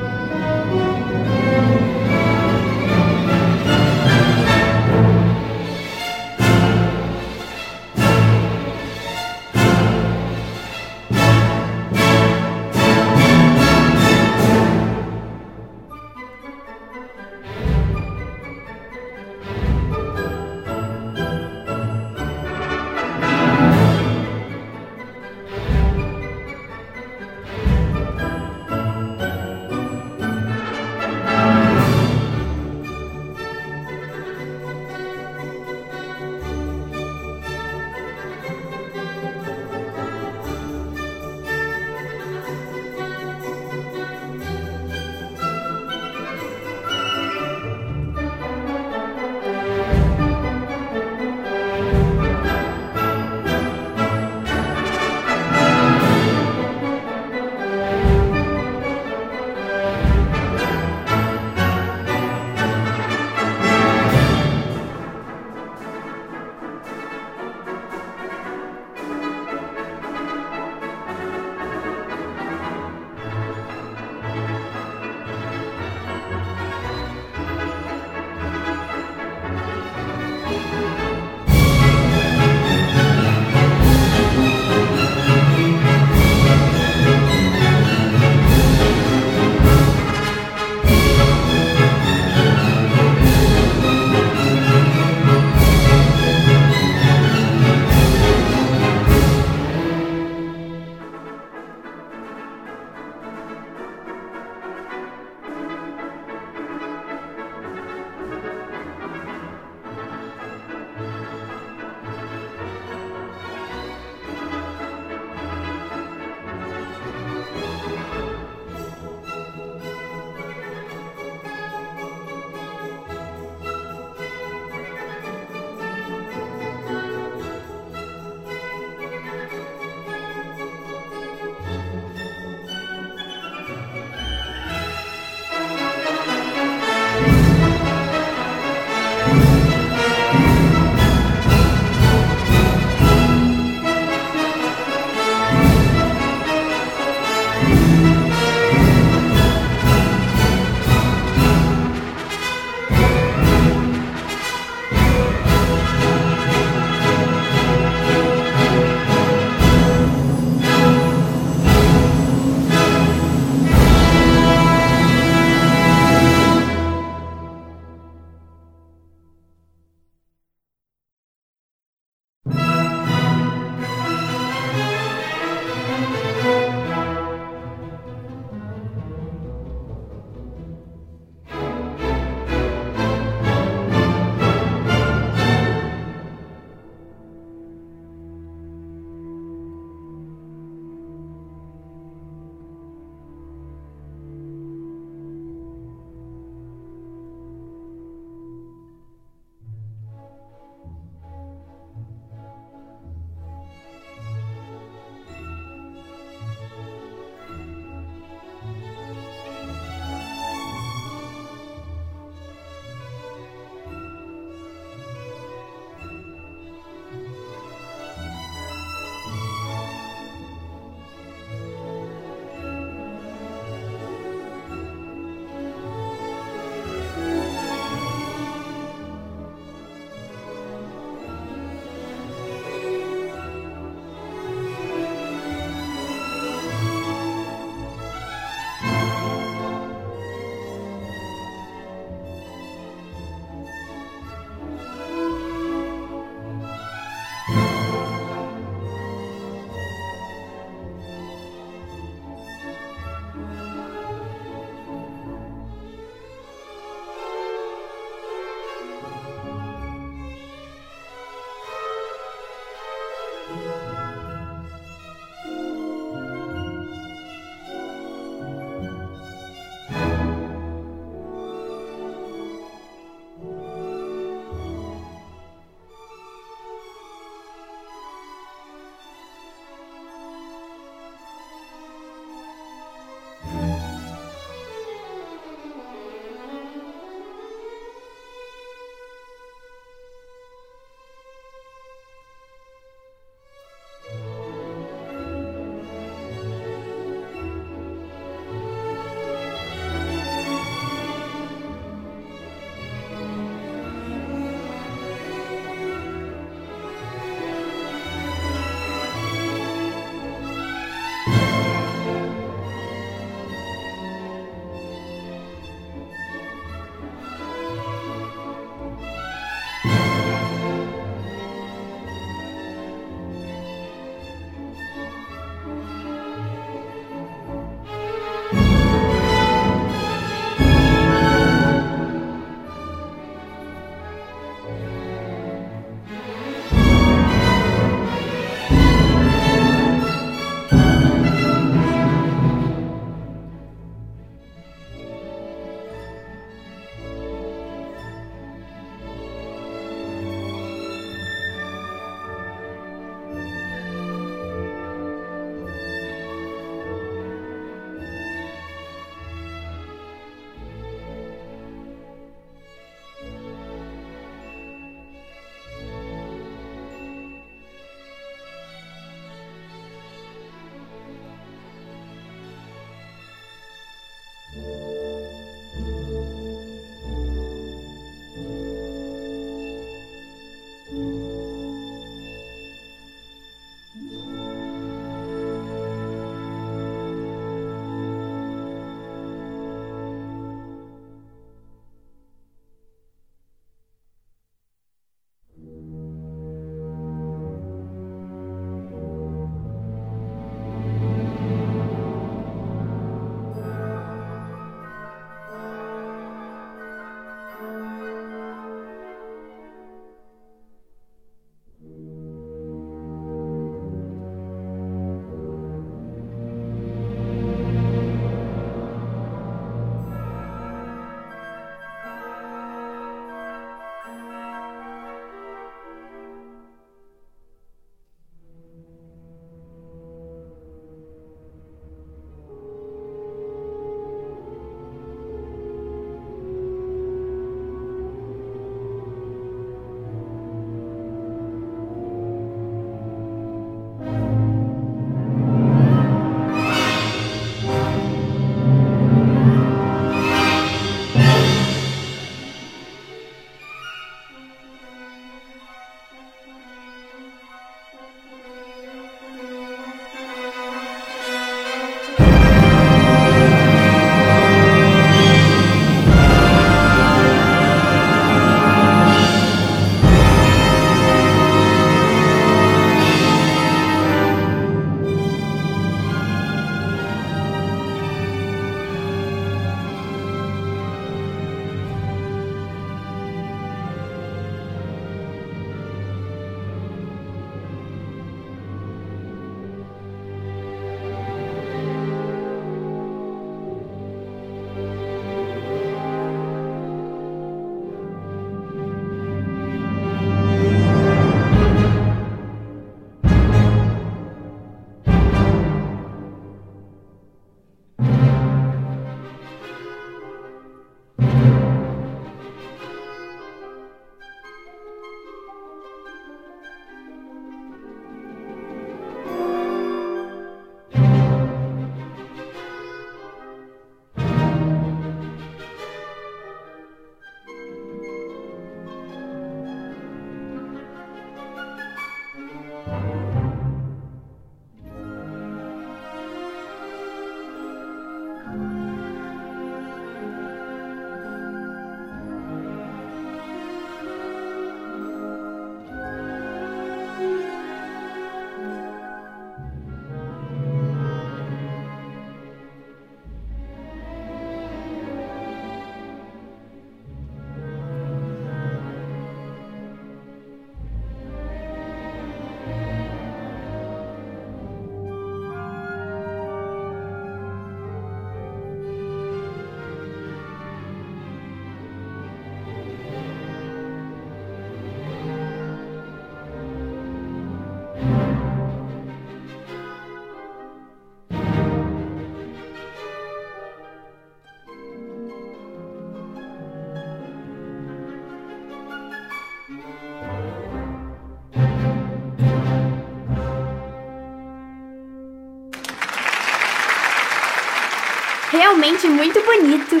Realmente 598.70 599.08
muito 599.08 599.40
bonito. 599.40 600.00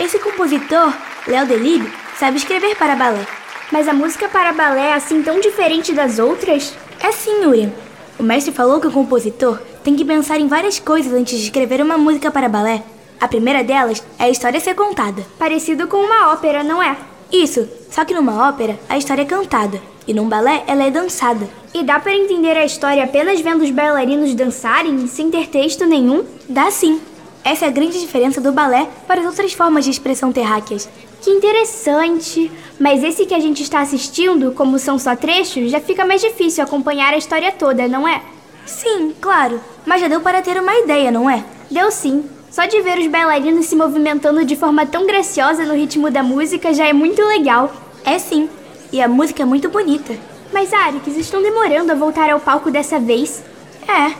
Esse 0.00 0.18
compositor, 0.18 0.90
Léo 1.26 1.46
Delibes, 1.46 1.92
sabe 2.18 2.38
escrever 2.38 2.74
para 2.74 2.96
balé. 2.96 3.26
Mas 3.70 3.86
a 3.86 3.92
música 3.92 4.26
para 4.26 4.54
balé 4.54 4.88
é 4.88 4.94
assim 4.94 5.22
tão 5.22 5.38
diferente 5.38 5.92
das 5.92 6.18
outras? 6.18 6.74
É 6.98 7.12
sim, 7.12 7.44
Urian. 7.44 7.70
O 8.18 8.22
mestre 8.22 8.54
falou 8.54 8.80
que 8.80 8.86
o 8.86 8.90
compositor 8.90 9.60
tem 9.84 9.94
que 9.94 10.04
pensar 10.04 10.40
em 10.40 10.48
várias 10.48 10.78
coisas 10.78 11.12
antes 11.12 11.38
de 11.38 11.44
escrever 11.44 11.82
uma 11.82 11.98
música 11.98 12.30
para 12.30 12.48
balé. 12.48 12.82
A 13.20 13.28
primeira 13.28 13.62
delas 13.62 14.02
é 14.18 14.24
a 14.24 14.30
história 14.30 14.60
ser 14.60 14.74
contada. 14.74 15.22
Parecido 15.38 15.86
com 15.86 15.98
uma 15.98 16.32
ópera, 16.32 16.64
não 16.64 16.82
é? 16.82 16.96
Isso, 17.30 17.68
só 17.90 18.02
que 18.02 18.14
numa 18.14 18.48
ópera 18.48 18.78
a 18.88 18.96
história 18.96 19.22
é 19.22 19.26
cantada 19.26 19.78
e 20.08 20.14
num 20.14 20.28
balé 20.28 20.64
ela 20.66 20.84
é 20.84 20.90
dançada. 20.90 21.46
E 21.74 21.82
dá 21.82 22.00
para 22.00 22.16
entender 22.16 22.56
a 22.56 22.64
história 22.64 23.04
apenas 23.04 23.40
vendo 23.40 23.62
os 23.62 23.70
bailarinos 23.70 24.34
dançarem 24.34 25.06
sem 25.06 25.30
ter 25.30 25.48
texto 25.48 25.84
nenhum? 25.84 26.24
Dá 26.48 26.70
sim. 26.70 26.98
Essa 27.46 27.66
é 27.66 27.68
a 27.68 27.70
grande 27.70 28.00
diferença 28.00 28.40
do 28.40 28.50
balé 28.50 28.88
para 29.06 29.20
as 29.20 29.26
outras 29.26 29.52
formas 29.52 29.84
de 29.84 29.92
expressão 29.92 30.32
terráqueas. 30.32 30.88
Que 31.22 31.30
interessante! 31.30 32.50
Mas 32.76 33.04
esse 33.04 33.24
que 33.24 33.34
a 33.34 33.38
gente 33.38 33.62
está 33.62 33.80
assistindo, 33.80 34.50
como 34.50 34.80
são 34.80 34.98
só 34.98 35.14
trechos, 35.14 35.70
já 35.70 35.78
fica 35.78 36.04
mais 36.04 36.20
difícil 36.20 36.64
acompanhar 36.64 37.14
a 37.14 37.16
história 37.16 37.52
toda, 37.52 37.86
não 37.86 38.06
é? 38.06 38.20
Sim, 38.66 39.14
claro. 39.20 39.60
Mas 39.86 40.00
já 40.00 40.08
deu 40.08 40.20
para 40.20 40.42
ter 40.42 40.60
uma 40.60 40.76
ideia, 40.76 41.12
não 41.12 41.30
é? 41.30 41.44
Deu 41.70 41.88
sim. 41.92 42.24
Só 42.50 42.66
de 42.66 42.80
ver 42.80 42.98
os 42.98 43.06
bailarinos 43.06 43.66
se 43.66 43.76
movimentando 43.76 44.44
de 44.44 44.56
forma 44.56 44.84
tão 44.84 45.06
graciosa 45.06 45.64
no 45.64 45.74
ritmo 45.74 46.10
da 46.10 46.24
música 46.24 46.74
já 46.74 46.88
é 46.88 46.92
muito 46.92 47.22
legal. 47.22 47.72
É 48.04 48.18
sim. 48.18 48.50
E 48.90 49.00
a 49.00 49.06
música 49.06 49.44
é 49.44 49.46
muito 49.46 49.68
bonita. 49.68 50.18
Mas, 50.52 50.72
Arix, 50.72 51.16
estão 51.16 51.40
demorando 51.40 51.92
a 51.92 51.94
voltar 51.94 52.28
ao 52.28 52.40
palco 52.40 52.72
dessa 52.72 52.98
vez? 52.98 53.40
É. 53.86 54.16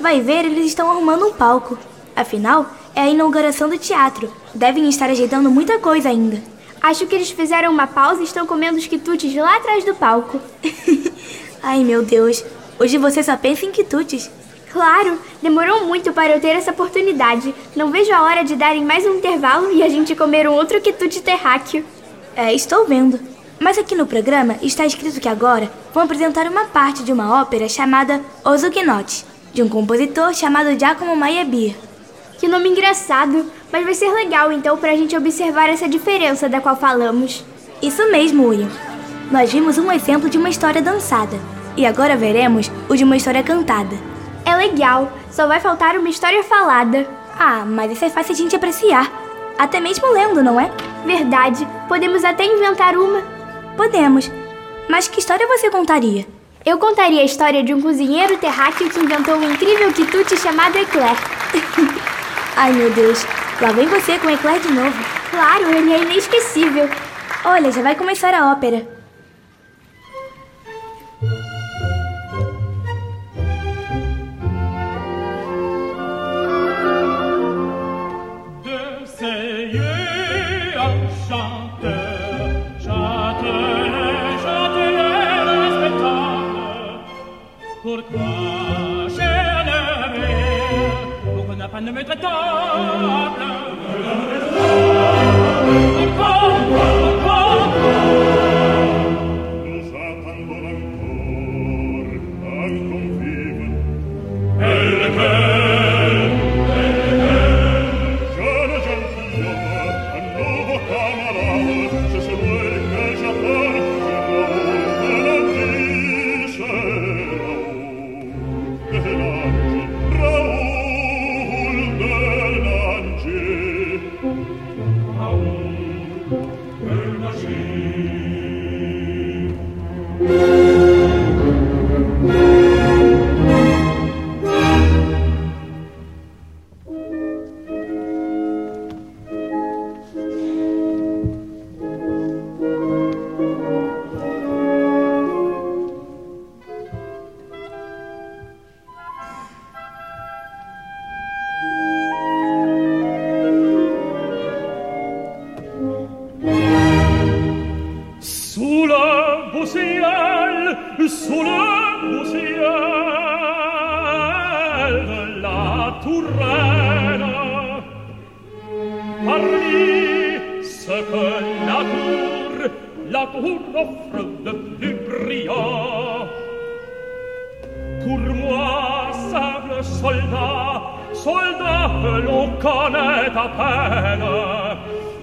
Vai 0.00 0.20
ver, 0.20 0.44
eles 0.44 0.66
estão 0.66 0.88
arrumando 0.88 1.26
um 1.26 1.32
palco. 1.32 1.76
Afinal, 2.14 2.66
é 2.94 3.02
a 3.02 3.08
inauguração 3.08 3.68
do 3.68 3.78
teatro. 3.78 4.32
Devem 4.54 4.88
estar 4.88 5.08
ajeitando 5.10 5.50
muita 5.50 5.78
coisa 5.78 6.08
ainda. 6.08 6.42
Acho 6.80 7.06
que 7.06 7.14
eles 7.14 7.30
fizeram 7.30 7.70
uma 7.70 7.86
pausa 7.86 8.22
e 8.22 8.24
estão 8.24 8.46
comendo 8.46 8.78
os 8.78 8.86
quitutes 8.86 9.34
lá 9.34 9.56
atrás 9.56 9.84
do 9.84 9.94
palco. 9.94 10.40
Ai, 11.62 11.84
meu 11.84 12.02
Deus. 12.02 12.44
Hoje 12.78 12.96
você 12.96 13.22
só 13.22 13.36
pensa 13.36 13.66
em 13.66 13.70
quitutes. 13.70 14.30
Claro, 14.72 15.18
demorou 15.42 15.84
muito 15.84 16.12
para 16.12 16.34
eu 16.34 16.40
ter 16.40 16.56
essa 16.56 16.70
oportunidade. 16.70 17.54
Não 17.76 17.90
vejo 17.90 18.12
a 18.12 18.22
hora 18.22 18.42
de 18.42 18.56
darem 18.56 18.84
mais 18.84 19.04
um 19.04 19.16
intervalo 19.16 19.72
e 19.72 19.82
a 19.82 19.88
gente 19.88 20.14
comer 20.14 20.48
um 20.48 20.54
outro 20.54 20.80
quitute 20.80 21.20
terráqueo. 21.20 21.84
É, 22.34 22.54
estou 22.54 22.86
vendo. 22.86 23.20
Mas 23.58 23.76
aqui 23.76 23.94
no 23.94 24.06
programa 24.06 24.56
está 24.62 24.86
escrito 24.86 25.20
que 25.20 25.28
agora 25.28 25.70
vão 25.92 26.04
apresentar 26.04 26.46
uma 26.46 26.64
parte 26.64 27.02
de 27.02 27.12
uma 27.12 27.42
ópera 27.42 27.68
chamada 27.68 28.22
Os 28.42 28.62
Huguenotes, 28.62 29.26
de 29.52 29.62
um 29.62 29.68
compositor 29.68 30.32
chamado 30.32 30.78
Giacomo 30.78 31.14
Meyerbeer. 31.14 31.89
Que 32.40 32.48
nome 32.48 32.70
engraçado, 32.70 33.44
mas 33.70 33.84
vai 33.84 33.92
ser 33.92 34.10
legal 34.14 34.50
então 34.50 34.74
para 34.78 34.92
a 34.92 34.96
gente 34.96 35.14
observar 35.14 35.68
essa 35.68 35.86
diferença 35.86 36.48
da 36.48 36.58
qual 36.58 36.74
falamos. 36.74 37.44
Isso 37.82 38.10
mesmo, 38.10 38.48
William. 38.48 38.70
Nós 39.30 39.52
vimos 39.52 39.76
um 39.76 39.92
exemplo 39.92 40.30
de 40.30 40.38
uma 40.38 40.48
história 40.48 40.80
dançada 40.80 41.38
e 41.76 41.84
agora 41.84 42.16
veremos 42.16 42.72
o 42.88 42.96
de 42.96 43.04
uma 43.04 43.18
história 43.18 43.42
cantada. 43.42 43.94
É 44.46 44.56
legal, 44.56 45.12
só 45.30 45.46
vai 45.46 45.60
faltar 45.60 45.98
uma 45.98 46.08
história 46.08 46.42
falada. 46.42 47.06
Ah, 47.38 47.62
mas 47.66 47.92
isso 47.92 48.06
é 48.06 48.10
fácil 48.10 48.34
de 48.34 48.40
a 48.40 48.44
gente 48.44 48.56
apreciar. 48.56 49.12
Até 49.58 49.78
mesmo 49.78 50.10
lendo, 50.10 50.42
não 50.42 50.58
é? 50.58 50.70
Verdade, 51.04 51.68
podemos 51.88 52.24
até 52.24 52.46
inventar 52.46 52.96
uma. 52.96 53.22
Podemos. 53.76 54.30
Mas 54.88 55.06
que 55.08 55.20
história 55.20 55.46
você 55.46 55.68
contaria? 55.68 56.26
Eu 56.64 56.78
contaria 56.78 57.20
a 57.20 57.24
história 57.24 57.62
de 57.62 57.74
um 57.74 57.82
cozinheiro 57.82 58.38
terráqueo 58.38 58.88
que 58.88 58.98
inventou 58.98 59.36
um 59.36 59.52
incrível 59.52 59.92
quitute 59.92 60.38
chamado 60.38 60.78
Eclair. 60.78 61.18
Ai 62.62 62.74
meu 62.74 62.90
Deus, 62.90 63.24
lá 63.58 63.72
vem 63.72 63.88
você 63.88 64.18
com 64.18 64.28
Eclair 64.28 64.60
de 64.60 64.70
novo. 64.70 64.92
Claro, 65.30 65.70
ele 65.74 65.94
é 65.94 66.02
inesquecível. 66.02 66.90
Olha, 67.42 67.72
já 67.72 67.80
vai 67.80 67.94
começar 67.94 68.34
a 68.34 68.52
ópera. 68.52 68.99
Ne 91.90 91.98
me 91.98 92.04
traitable 92.04 92.30
Muito 96.20 97.29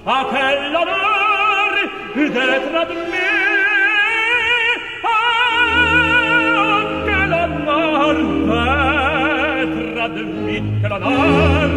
a 0.09 0.17
quel 0.31 0.73
onor 0.81 1.73
d'être 2.15 2.75
admis 2.81 3.17
ah 5.03 5.17
quel 7.07 7.33
honor 7.41 8.17
d'être 8.47 9.97
admis 10.05 10.63
quel 10.81 10.93
honor 10.93 11.71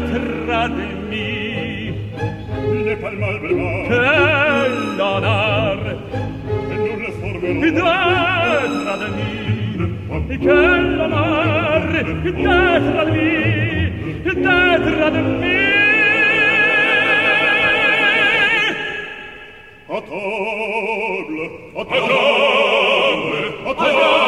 d'être 0.00 0.50
admis 0.64 1.94
ne 2.84 2.94
palma 3.02 3.30
bel 3.42 3.58
quel 3.88 4.74
più 7.54 7.70
destra 7.72 8.96
del 8.96 9.12
mio 9.14 10.24
e 10.28 10.38
che 10.38 10.52
la 10.52 11.06
mare 11.06 12.04
più 12.22 12.32
destra 12.32 13.04
del 13.04 13.14
mio 13.14 14.20
più 14.22 14.32
destra 14.34 15.10
del 15.10 15.24
mio 15.24 15.76
a 19.86 20.00
table 20.02 21.50
a 21.74 21.84
table 21.84 23.54
a 23.64 23.74
table. 23.74 24.27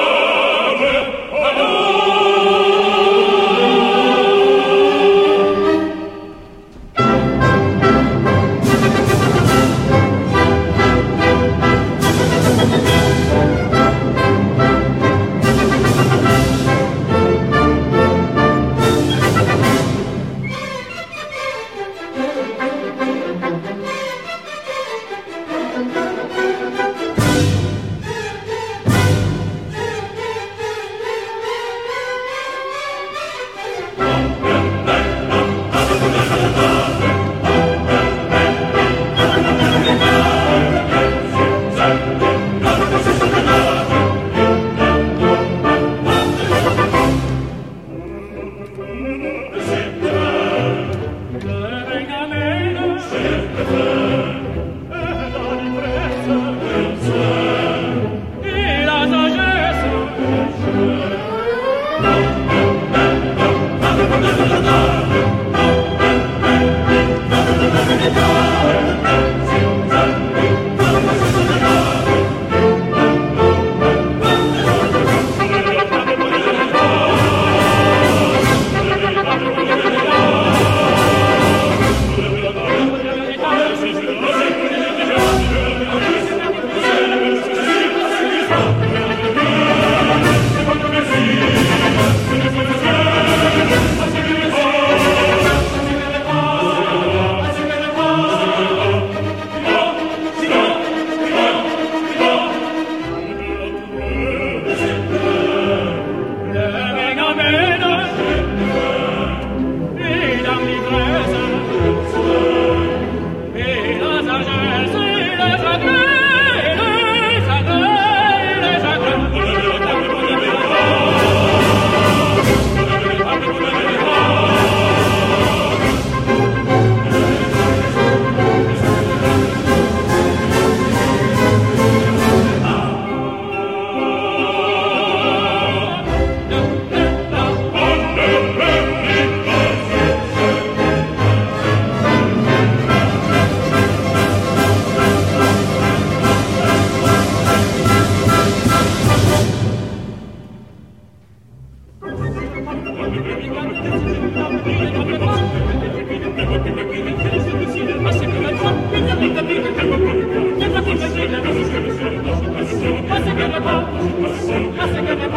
a 163.51 163.61
second, 163.63 164.25
a 164.25 164.39
second, 164.39 164.79
a 164.79 164.93
second, 164.93 165.30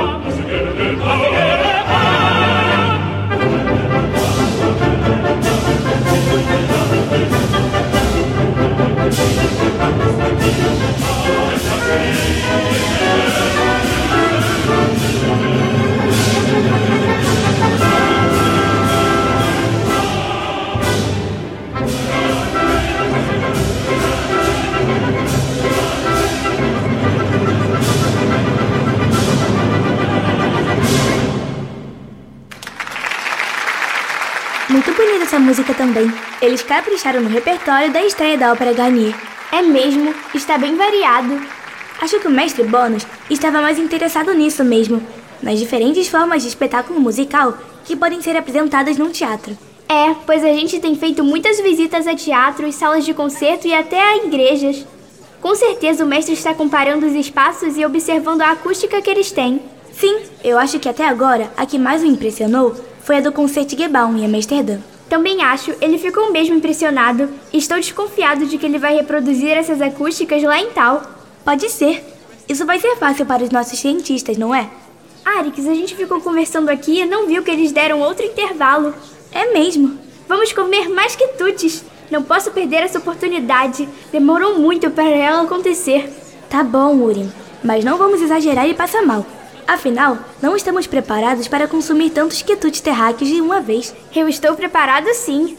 também. 35.93 36.11
Eles 36.41 36.63
capricharam 36.63 37.21
no 37.21 37.29
repertório 37.29 37.91
da 37.91 38.03
estreia 38.03 38.37
da 38.37 38.51
ópera 38.51 38.73
Garnier. 38.73 39.15
É 39.51 39.61
mesmo, 39.61 40.13
está 40.33 40.57
bem 40.57 40.75
variado. 40.75 41.39
Acho 42.01 42.19
que 42.19 42.27
o 42.27 42.31
mestre 42.31 42.63
Bônus 42.63 43.05
estava 43.29 43.61
mais 43.61 43.77
interessado 43.77 44.33
nisso 44.33 44.63
mesmo, 44.63 45.01
nas 45.41 45.59
diferentes 45.59 46.07
formas 46.07 46.41
de 46.41 46.49
espetáculo 46.49 46.99
musical 46.99 47.57
que 47.85 47.95
podem 47.95 48.21
ser 48.21 48.35
apresentadas 48.35 48.97
num 48.97 49.11
teatro. 49.11 49.55
É, 49.87 50.15
pois 50.25 50.43
a 50.43 50.47
gente 50.47 50.79
tem 50.79 50.95
feito 50.95 51.23
muitas 51.23 51.59
visitas 51.61 52.07
a 52.07 52.15
teatros, 52.15 52.75
salas 52.75 53.05
de 53.05 53.13
concerto 53.13 53.67
e 53.67 53.73
até 53.73 54.01
a 54.01 54.17
igrejas. 54.25 54.85
Com 55.39 55.53
certeza 55.53 56.03
o 56.03 56.07
mestre 56.07 56.33
está 56.33 56.53
comparando 56.53 57.05
os 57.05 57.13
espaços 57.13 57.77
e 57.77 57.85
observando 57.85 58.41
a 58.41 58.51
acústica 58.51 59.01
que 59.01 59.09
eles 59.09 59.31
têm. 59.31 59.61
Sim, 59.91 60.21
eu 60.43 60.57
acho 60.57 60.79
que 60.79 60.89
até 60.89 61.05
agora 61.05 61.51
a 61.55 61.65
que 61.65 61.77
mais 61.77 62.01
o 62.01 62.07
impressionou 62.07 62.73
foi 63.03 63.17
a 63.17 63.21
do 63.21 63.31
concerto 63.31 63.77
Gebaum 63.77 64.17
em 64.17 64.25
Amsterdã. 64.25 64.79
Também 65.13 65.43
acho, 65.43 65.75
ele 65.79 65.99
ficou 65.99 66.31
mesmo 66.31 66.55
impressionado. 66.55 67.29
Estou 67.53 67.77
desconfiado 67.77 68.47
de 68.47 68.57
que 68.57 68.65
ele 68.65 68.79
vai 68.79 68.95
reproduzir 68.95 69.51
essas 69.51 69.79
acústicas 69.79 70.41
lá 70.41 70.59
em 70.59 70.71
tal. 70.71 71.03
Pode 71.45 71.69
ser. 71.69 72.03
Isso 72.49 72.65
vai 72.65 72.79
ser 72.79 72.95
fácil 72.95 73.23
para 73.23 73.43
os 73.43 73.51
nossos 73.51 73.77
cientistas, 73.77 74.39
não 74.39 74.55
é? 74.55 74.67
Arix, 75.23 75.67
a 75.67 75.75
gente 75.75 75.95
ficou 75.95 76.19
conversando 76.19 76.67
aqui 76.69 76.99
e 76.99 77.05
não 77.05 77.27
viu 77.27 77.43
que 77.43 77.51
eles 77.51 77.71
deram 77.71 78.01
outro 78.01 78.25
intervalo. 78.25 78.91
É 79.31 79.53
mesmo. 79.53 79.99
Vamos 80.27 80.51
comer 80.51 80.89
mais 80.89 81.15
quitutes. 81.15 81.85
Não 82.09 82.23
posso 82.23 82.49
perder 82.49 82.77
essa 82.77 82.97
oportunidade. 82.97 83.87
Demorou 84.11 84.57
muito 84.57 84.89
para 84.89 85.09
ela 85.09 85.43
acontecer. 85.43 86.11
Tá 86.49 86.63
bom, 86.63 86.95
Urim, 86.95 87.31
mas 87.63 87.85
não 87.85 87.99
vamos 87.99 88.19
exagerar 88.19 88.67
e 88.67 88.73
passar 88.73 89.03
mal. 89.05 89.23
Afinal, 89.67 90.17
não 90.41 90.55
estamos 90.55 90.87
preparados 90.87 91.47
para 91.47 91.67
consumir 91.67 92.09
tantos 92.09 92.41
quitutes 92.41 92.81
terráqueos 92.81 93.29
de 93.29 93.41
uma 93.41 93.61
vez. 93.61 93.93
Eu 94.15 94.27
estou 94.27 94.55
preparado 94.55 95.07
sim. 95.13 95.57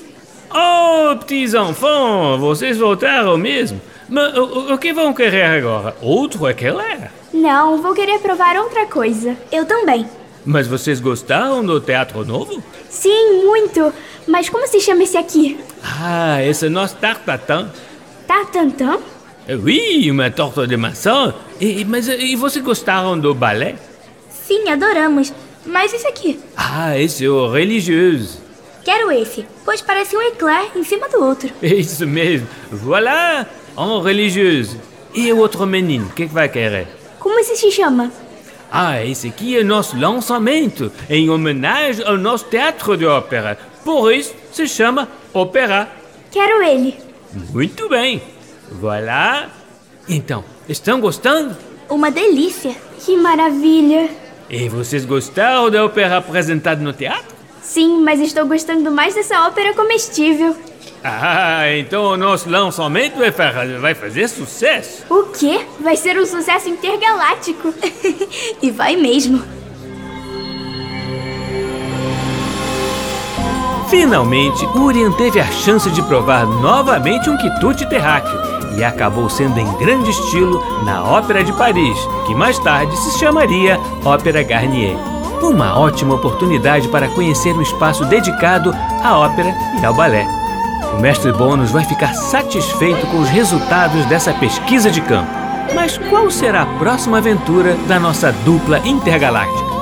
Oh, 0.50 1.16
petits 1.16 1.54
enfants, 1.54 2.40
vocês 2.40 2.78
voltaram 2.78 3.36
mesmo? 3.36 3.80
Mas 4.08 4.36
o, 4.36 4.74
o 4.74 4.78
que 4.78 4.92
vão 4.92 5.12
querer 5.12 5.44
agora? 5.44 5.96
Outro 6.00 6.48
eclair? 6.48 7.10
Não, 7.32 7.82
vou 7.82 7.94
querer 7.94 8.20
provar 8.20 8.56
outra 8.56 8.86
coisa. 8.86 9.36
Eu 9.50 9.64
também. 9.64 10.06
Mas 10.44 10.66
vocês 10.66 11.00
gostaram 11.00 11.64
do 11.64 11.80
teatro 11.80 12.24
novo? 12.24 12.62
Sim, 12.88 13.44
muito. 13.44 13.92
Mas 14.28 14.48
como 14.48 14.66
se 14.68 14.78
chama 14.80 15.02
esse 15.02 15.16
aqui? 15.16 15.58
Ah, 15.82 16.42
esse 16.42 16.66
é 16.66 16.68
nosso 16.68 16.96
tartatã. 16.96 17.70
Tartantã? 18.26 18.98
Oui, 19.48 20.10
uma 20.10 20.30
torta 20.30 20.66
de 20.66 20.76
maçã. 20.76 21.34
E, 21.60 21.84
mas 21.84 22.08
e 22.08 22.36
vocês 22.36 22.64
gostaram 22.64 23.18
do 23.18 23.34
balé? 23.34 23.76
Sim, 24.46 24.68
adoramos. 24.68 25.32
Mas 25.64 25.92
esse 25.94 26.06
aqui? 26.06 26.40
Ah, 26.56 26.98
esse 26.98 27.24
é 27.24 27.28
o 27.28 27.50
religioso. 27.50 28.38
Quero 28.84 29.10
esse, 29.10 29.46
pois 29.64 29.80
parece 29.80 30.14
um 30.14 30.20
eclair 30.20 30.70
em 30.76 30.84
cima 30.84 31.08
do 31.08 31.24
outro. 31.24 31.50
Isso 31.62 32.06
mesmo. 32.06 32.46
Voilà, 32.70 33.46
um 33.76 34.00
religioso. 34.00 34.78
E 35.14 35.32
o 35.32 35.38
outro 35.38 35.66
menino, 35.66 36.06
o 36.06 36.10
que, 36.10 36.26
que 36.26 36.34
vai 36.34 36.48
querer? 36.48 36.88
Como 37.18 37.38
esse 37.40 37.56
se 37.56 37.70
chama? 37.70 38.12
Ah, 38.70 39.02
esse 39.02 39.28
aqui 39.28 39.56
é 39.56 39.64
nosso 39.64 39.96
lançamento, 39.96 40.92
em 41.08 41.30
homenagem 41.30 42.04
ao 42.04 42.18
nosso 42.18 42.46
teatro 42.46 42.96
de 42.96 43.06
ópera. 43.06 43.56
Por 43.84 44.12
isso, 44.12 44.34
se 44.52 44.66
chama 44.66 45.08
Opera. 45.32 45.88
Quero 46.30 46.62
ele. 46.62 46.94
Muito 47.52 47.88
bem. 47.88 48.20
Voilà. 48.72 49.48
Então, 50.08 50.44
estão 50.68 51.00
gostando? 51.00 51.56
Uma 51.88 52.10
delícia. 52.10 52.74
Que 53.04 53.16
maravilha. 53.16 54.10
E 54.48 54.68
vocês 54.68 55.04
gostaram 55.04 55.70
da 55.70 55.84
ópera 55.84 56.18
apresentada 56.18 56.80
no 56.82 56.92
teatro? 56.92 57.34
Sim, 57.62 58.02
mas 58.02 58.20
estou 58.20 58.46
gostando 58.46 58.90
mais 58.90 59.14
dessa 59.14 59.46
ópera 59.46 59.72
comestível. 59.74 60.54
Ah, 61.02 61.70
então 61.76 62.04
o 62.12 62.16
nosso 62.16 62.48
lançamento 62.48 63.16
vai 63.18 63.30
fa- 63.30 63.52
vai 63.80 63.94
fazer 63.94 64.28
sucesso. 64.28 65.04
O 65.10 65.24
quê? 65.24 65.60
Vai 65.80 65.96
ser 65.96 66.18
um 66.18 66.26
sucesso 66.26 66.68
intergaláctico. 66.68 67.72
E 68.62 68.70
vai 68.70 68.96
mesmo. 68.96 69.42
Finalmente, 73.88 74.64
Urien 74.76 75.12
teve 75.12 75.40
a 75.40 75.46
chance 75.46 75.90
de 75.90 76.02
provar 76.02 76.46
novamente 76.46 77.28
um 77.28 77.36
quitute 77.36 77.86
terráqueo 77.88 78.53
e 78.76 78.84
acabou 78.84 79.28
sendo 79.28 79.58
em 79.58 79.72
grande 79.74 80.10
estilo 80.10 80.62
na 80.84 81.02
Ópera 81.02 81.44
de 81.44 81.52
Paris, 81.52 81.96
que 82.26 82.34
mais 82.34 82.58
tarde 82.58 82.96
se 82.96 83.18
chamaria 83.18 83.78
Ópera 84.04 84.42
Garnier. 84.42 84.96
Uma 85.42 85.78
ótima 85.78 86.14
oportunidade 86.14 86.88
para 86.88 87.08
conhecer 87.08 87.54
um 87.54 87.62
espaço 87.62 88.04
dedicado 88.06 88.74
à 89.02 89.18
ópera 89.18 89.54
e 89.80 89.84
ao 89.84 89.92
balé. 89.92 90.26
O 90.96 91.00
mestre 91.00 91.32
Bônus 91.32 91.70
vai 91.70 91.84
ficar 91.84 92.14
satisfeito 92.14 93.06
com 93.08 93.18
os 93.18 93.28
resultados 93.28 94.06
dessa 94.06 94.32
pesquisa 94.32 94.90
de 94.90 95.00
campo. 95.00 95.30
Mas 95.74 95.98
qual 95.98 96.30
será 96.30 96.62
a 96.62 96.78
próxima 96.78 97.18
aventura 97.18 97.74
da 97.88 97.98
nossa 97.98 98.32
dupla 98.44 98.78
intergaláctica? 98.86 99.74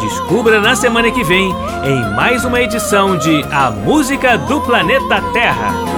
Descubra 0.00 0.60
na 0.60 0.74
semana 0.74 1.10
que 1.10 1.22
vem 1.22 1.54
em 1.84 2.14
mais 2.14 2.44
uma 2.44 2.60
edição 2.60 3.16
de 3.16 3.42
A 3.50 3.70
Música 3.70 4.36
do 4.36 4.60
Planeta 4.60 5.20
Terra. 5.32 5.93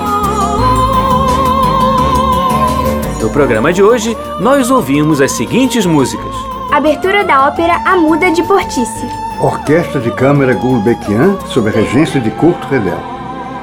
No 3.27 3.33
programa 3.33 3.73
de 3.73 3.83
hoje, 3.83 4.17
nós 4.39 4.71
ouvimos 4.71 5.21
as 5.21 5.33
seguintes 5.33 5.85
músicas: 5.85 6.33
Abertura 6.71 7.25
da 7.25 7.49
ópera 7.49 7.75
A 7.85 7.97
Muda 7.97 8.31
de 8.31 8.41
Portice. 8.45 9.05
Orquestra 9.41 10.01
de 10.01 10.13
Câmara 10.13 10.55
Gulbenkian, 10.55 11.37
sob 11.49 11.69
a 11.69 11.73
regência 11.73 12.21
de 12.21 12.31
Kurt 12.31 12.63
Redel. 12.71 13.01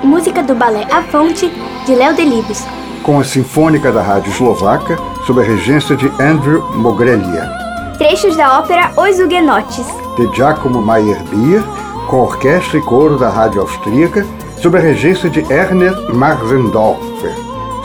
Música 0.03 0.43
do 0.43 0.53
balé 0.53 0.86
A 0.91 1.01
Fonte, 1.03 1.49
de 1.86 1.95
Léo 1.95 2.14
Delibes. 2.14 2.68
Com 3.03 3.22
a 3.22 3.24
Sinfônica 3.24 3.89
da 3.89 4.01
Rádio 4.01 4.34
Eslovaca, 4.34 4.97
sob 5.26 5.39
a 5.39 5.45
regência 5.45 5.95
de 5.95 6.11
Andrew 6.22 6.61
Mogrelia. 6.76 7.49
Trechos 7.97 8.36
da 8.36 8.59
ópera 8.59 8.91
Os 8.97 9.18
Huguenotes. 9.18 9.88
De 10.18 10.28
Giacomo 10.36 10.82
Meyerbeer, 10.82 11.64
com 12.09 12.18
orquestra 12.18 12.80
e 12.80 12.82
coro 12.82 13.18
da 13.18 13.30
Rádio 13.30 13.61
Austríaca, 13.61 14.26
sob 14.61 14.78
a 14.78 14.82
regência 14.82 15.30
de 15.30 15.39
Ernest 15.49 16.11
Marzendorfer. 16.11 17.34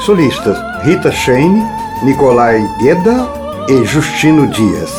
Solistas 0.01 0.68
Rita 0.85 1.11
Shane, 1.11 1.66
Nikolai 2.05 2.64
Gueda 2.79 3.29
e 3.68 3.85
Justino 3.85 4.47
Dias. 4.47 4.93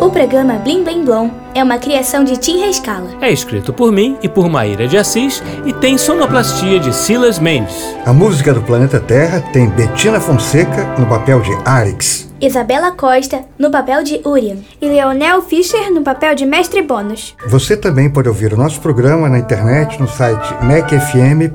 O 0.00 0.10
programa 0.10 0.54
Blim 0.54 0.82
Blim 0.82 1.04
Blom 1.04 1.30
é 1.54 1.62
uma 1.62 1.78
criação 1.78 2.24
de 2.24 2.36
Tim 2.36 2.58
Rescala. 2.60 3.10
É 3.20 3.30
escrito 3.30 3.72
por 3.72 3.90
mim 3.90 4.16
e 4.22 4.28
por 4.28 4.48
Maíra 4.48 4.86
de 4.86 4.96
Assis 4.96 5.42
e 5.64 5.72
tem 5.72 5.98
sonoplastia 5.98 6.78
de 6.78 6.94
Silas 6.94 7.38
Mendes. 7.38 7.74
A 8.04 8.12
música 8.12 8.52
do 8.52 8.62
planeta 8.62 9.00
Terra 9.00 9.40
tem 9.52 9.68
Bettina 9.68 10.20
Fonseca 10.20 10.94
no 10.98 11.06
papel 11.06 11.40
de 11.40 11.50
Arix. 11.64 12.30
Isabela 12.40 12.92
Costa, 12.92 13.44
no 13.58 13.70
papel 13.70 14.02
de 14.02 14.22
Urian. 14.24 14.56
E 14.80 14.88
Leonel 14.88 15.42
Fischer 15.42 15.92
no 15.92 16.00
papel 16.00 16.34
de 16.34 16.46
Mestre 16.46 16.80
Bônus. 16.80 17.36
Você 17.46 17.76
também 17.76 18.08
pode 18.08 18.28
ouvir 18.28 18.54
o 18.54 18.56
nosso 18.56 18.80
programa 18.80 19.28
na 19.28 19.38
internet 19.38 20.00
no 20.00 20.08
site 20.08 20.54
mecfm.ebc.com.br 20.64 21.50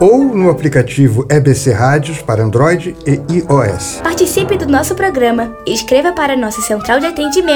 ou 0.00 0.24
no 0.24 0.48
aplicativo 0.48 1.26
EBC 1.28 1.72
Rádios 1.72 2.22
para 2.22 2.42
Android 2.42 2.96
e 3.06 3.20
iOS. 3.34 4.00
Participe 4.02 4.56
do 4.56 4.66
nosso 4.66 4.94
programa. 4.94 5.54
Escreva 5.66 6.12
para 6.12 6.34
nossa 6.34 6.62
central 6.62 6.98
de 6.98 7.04
atendimento 7.06 7.55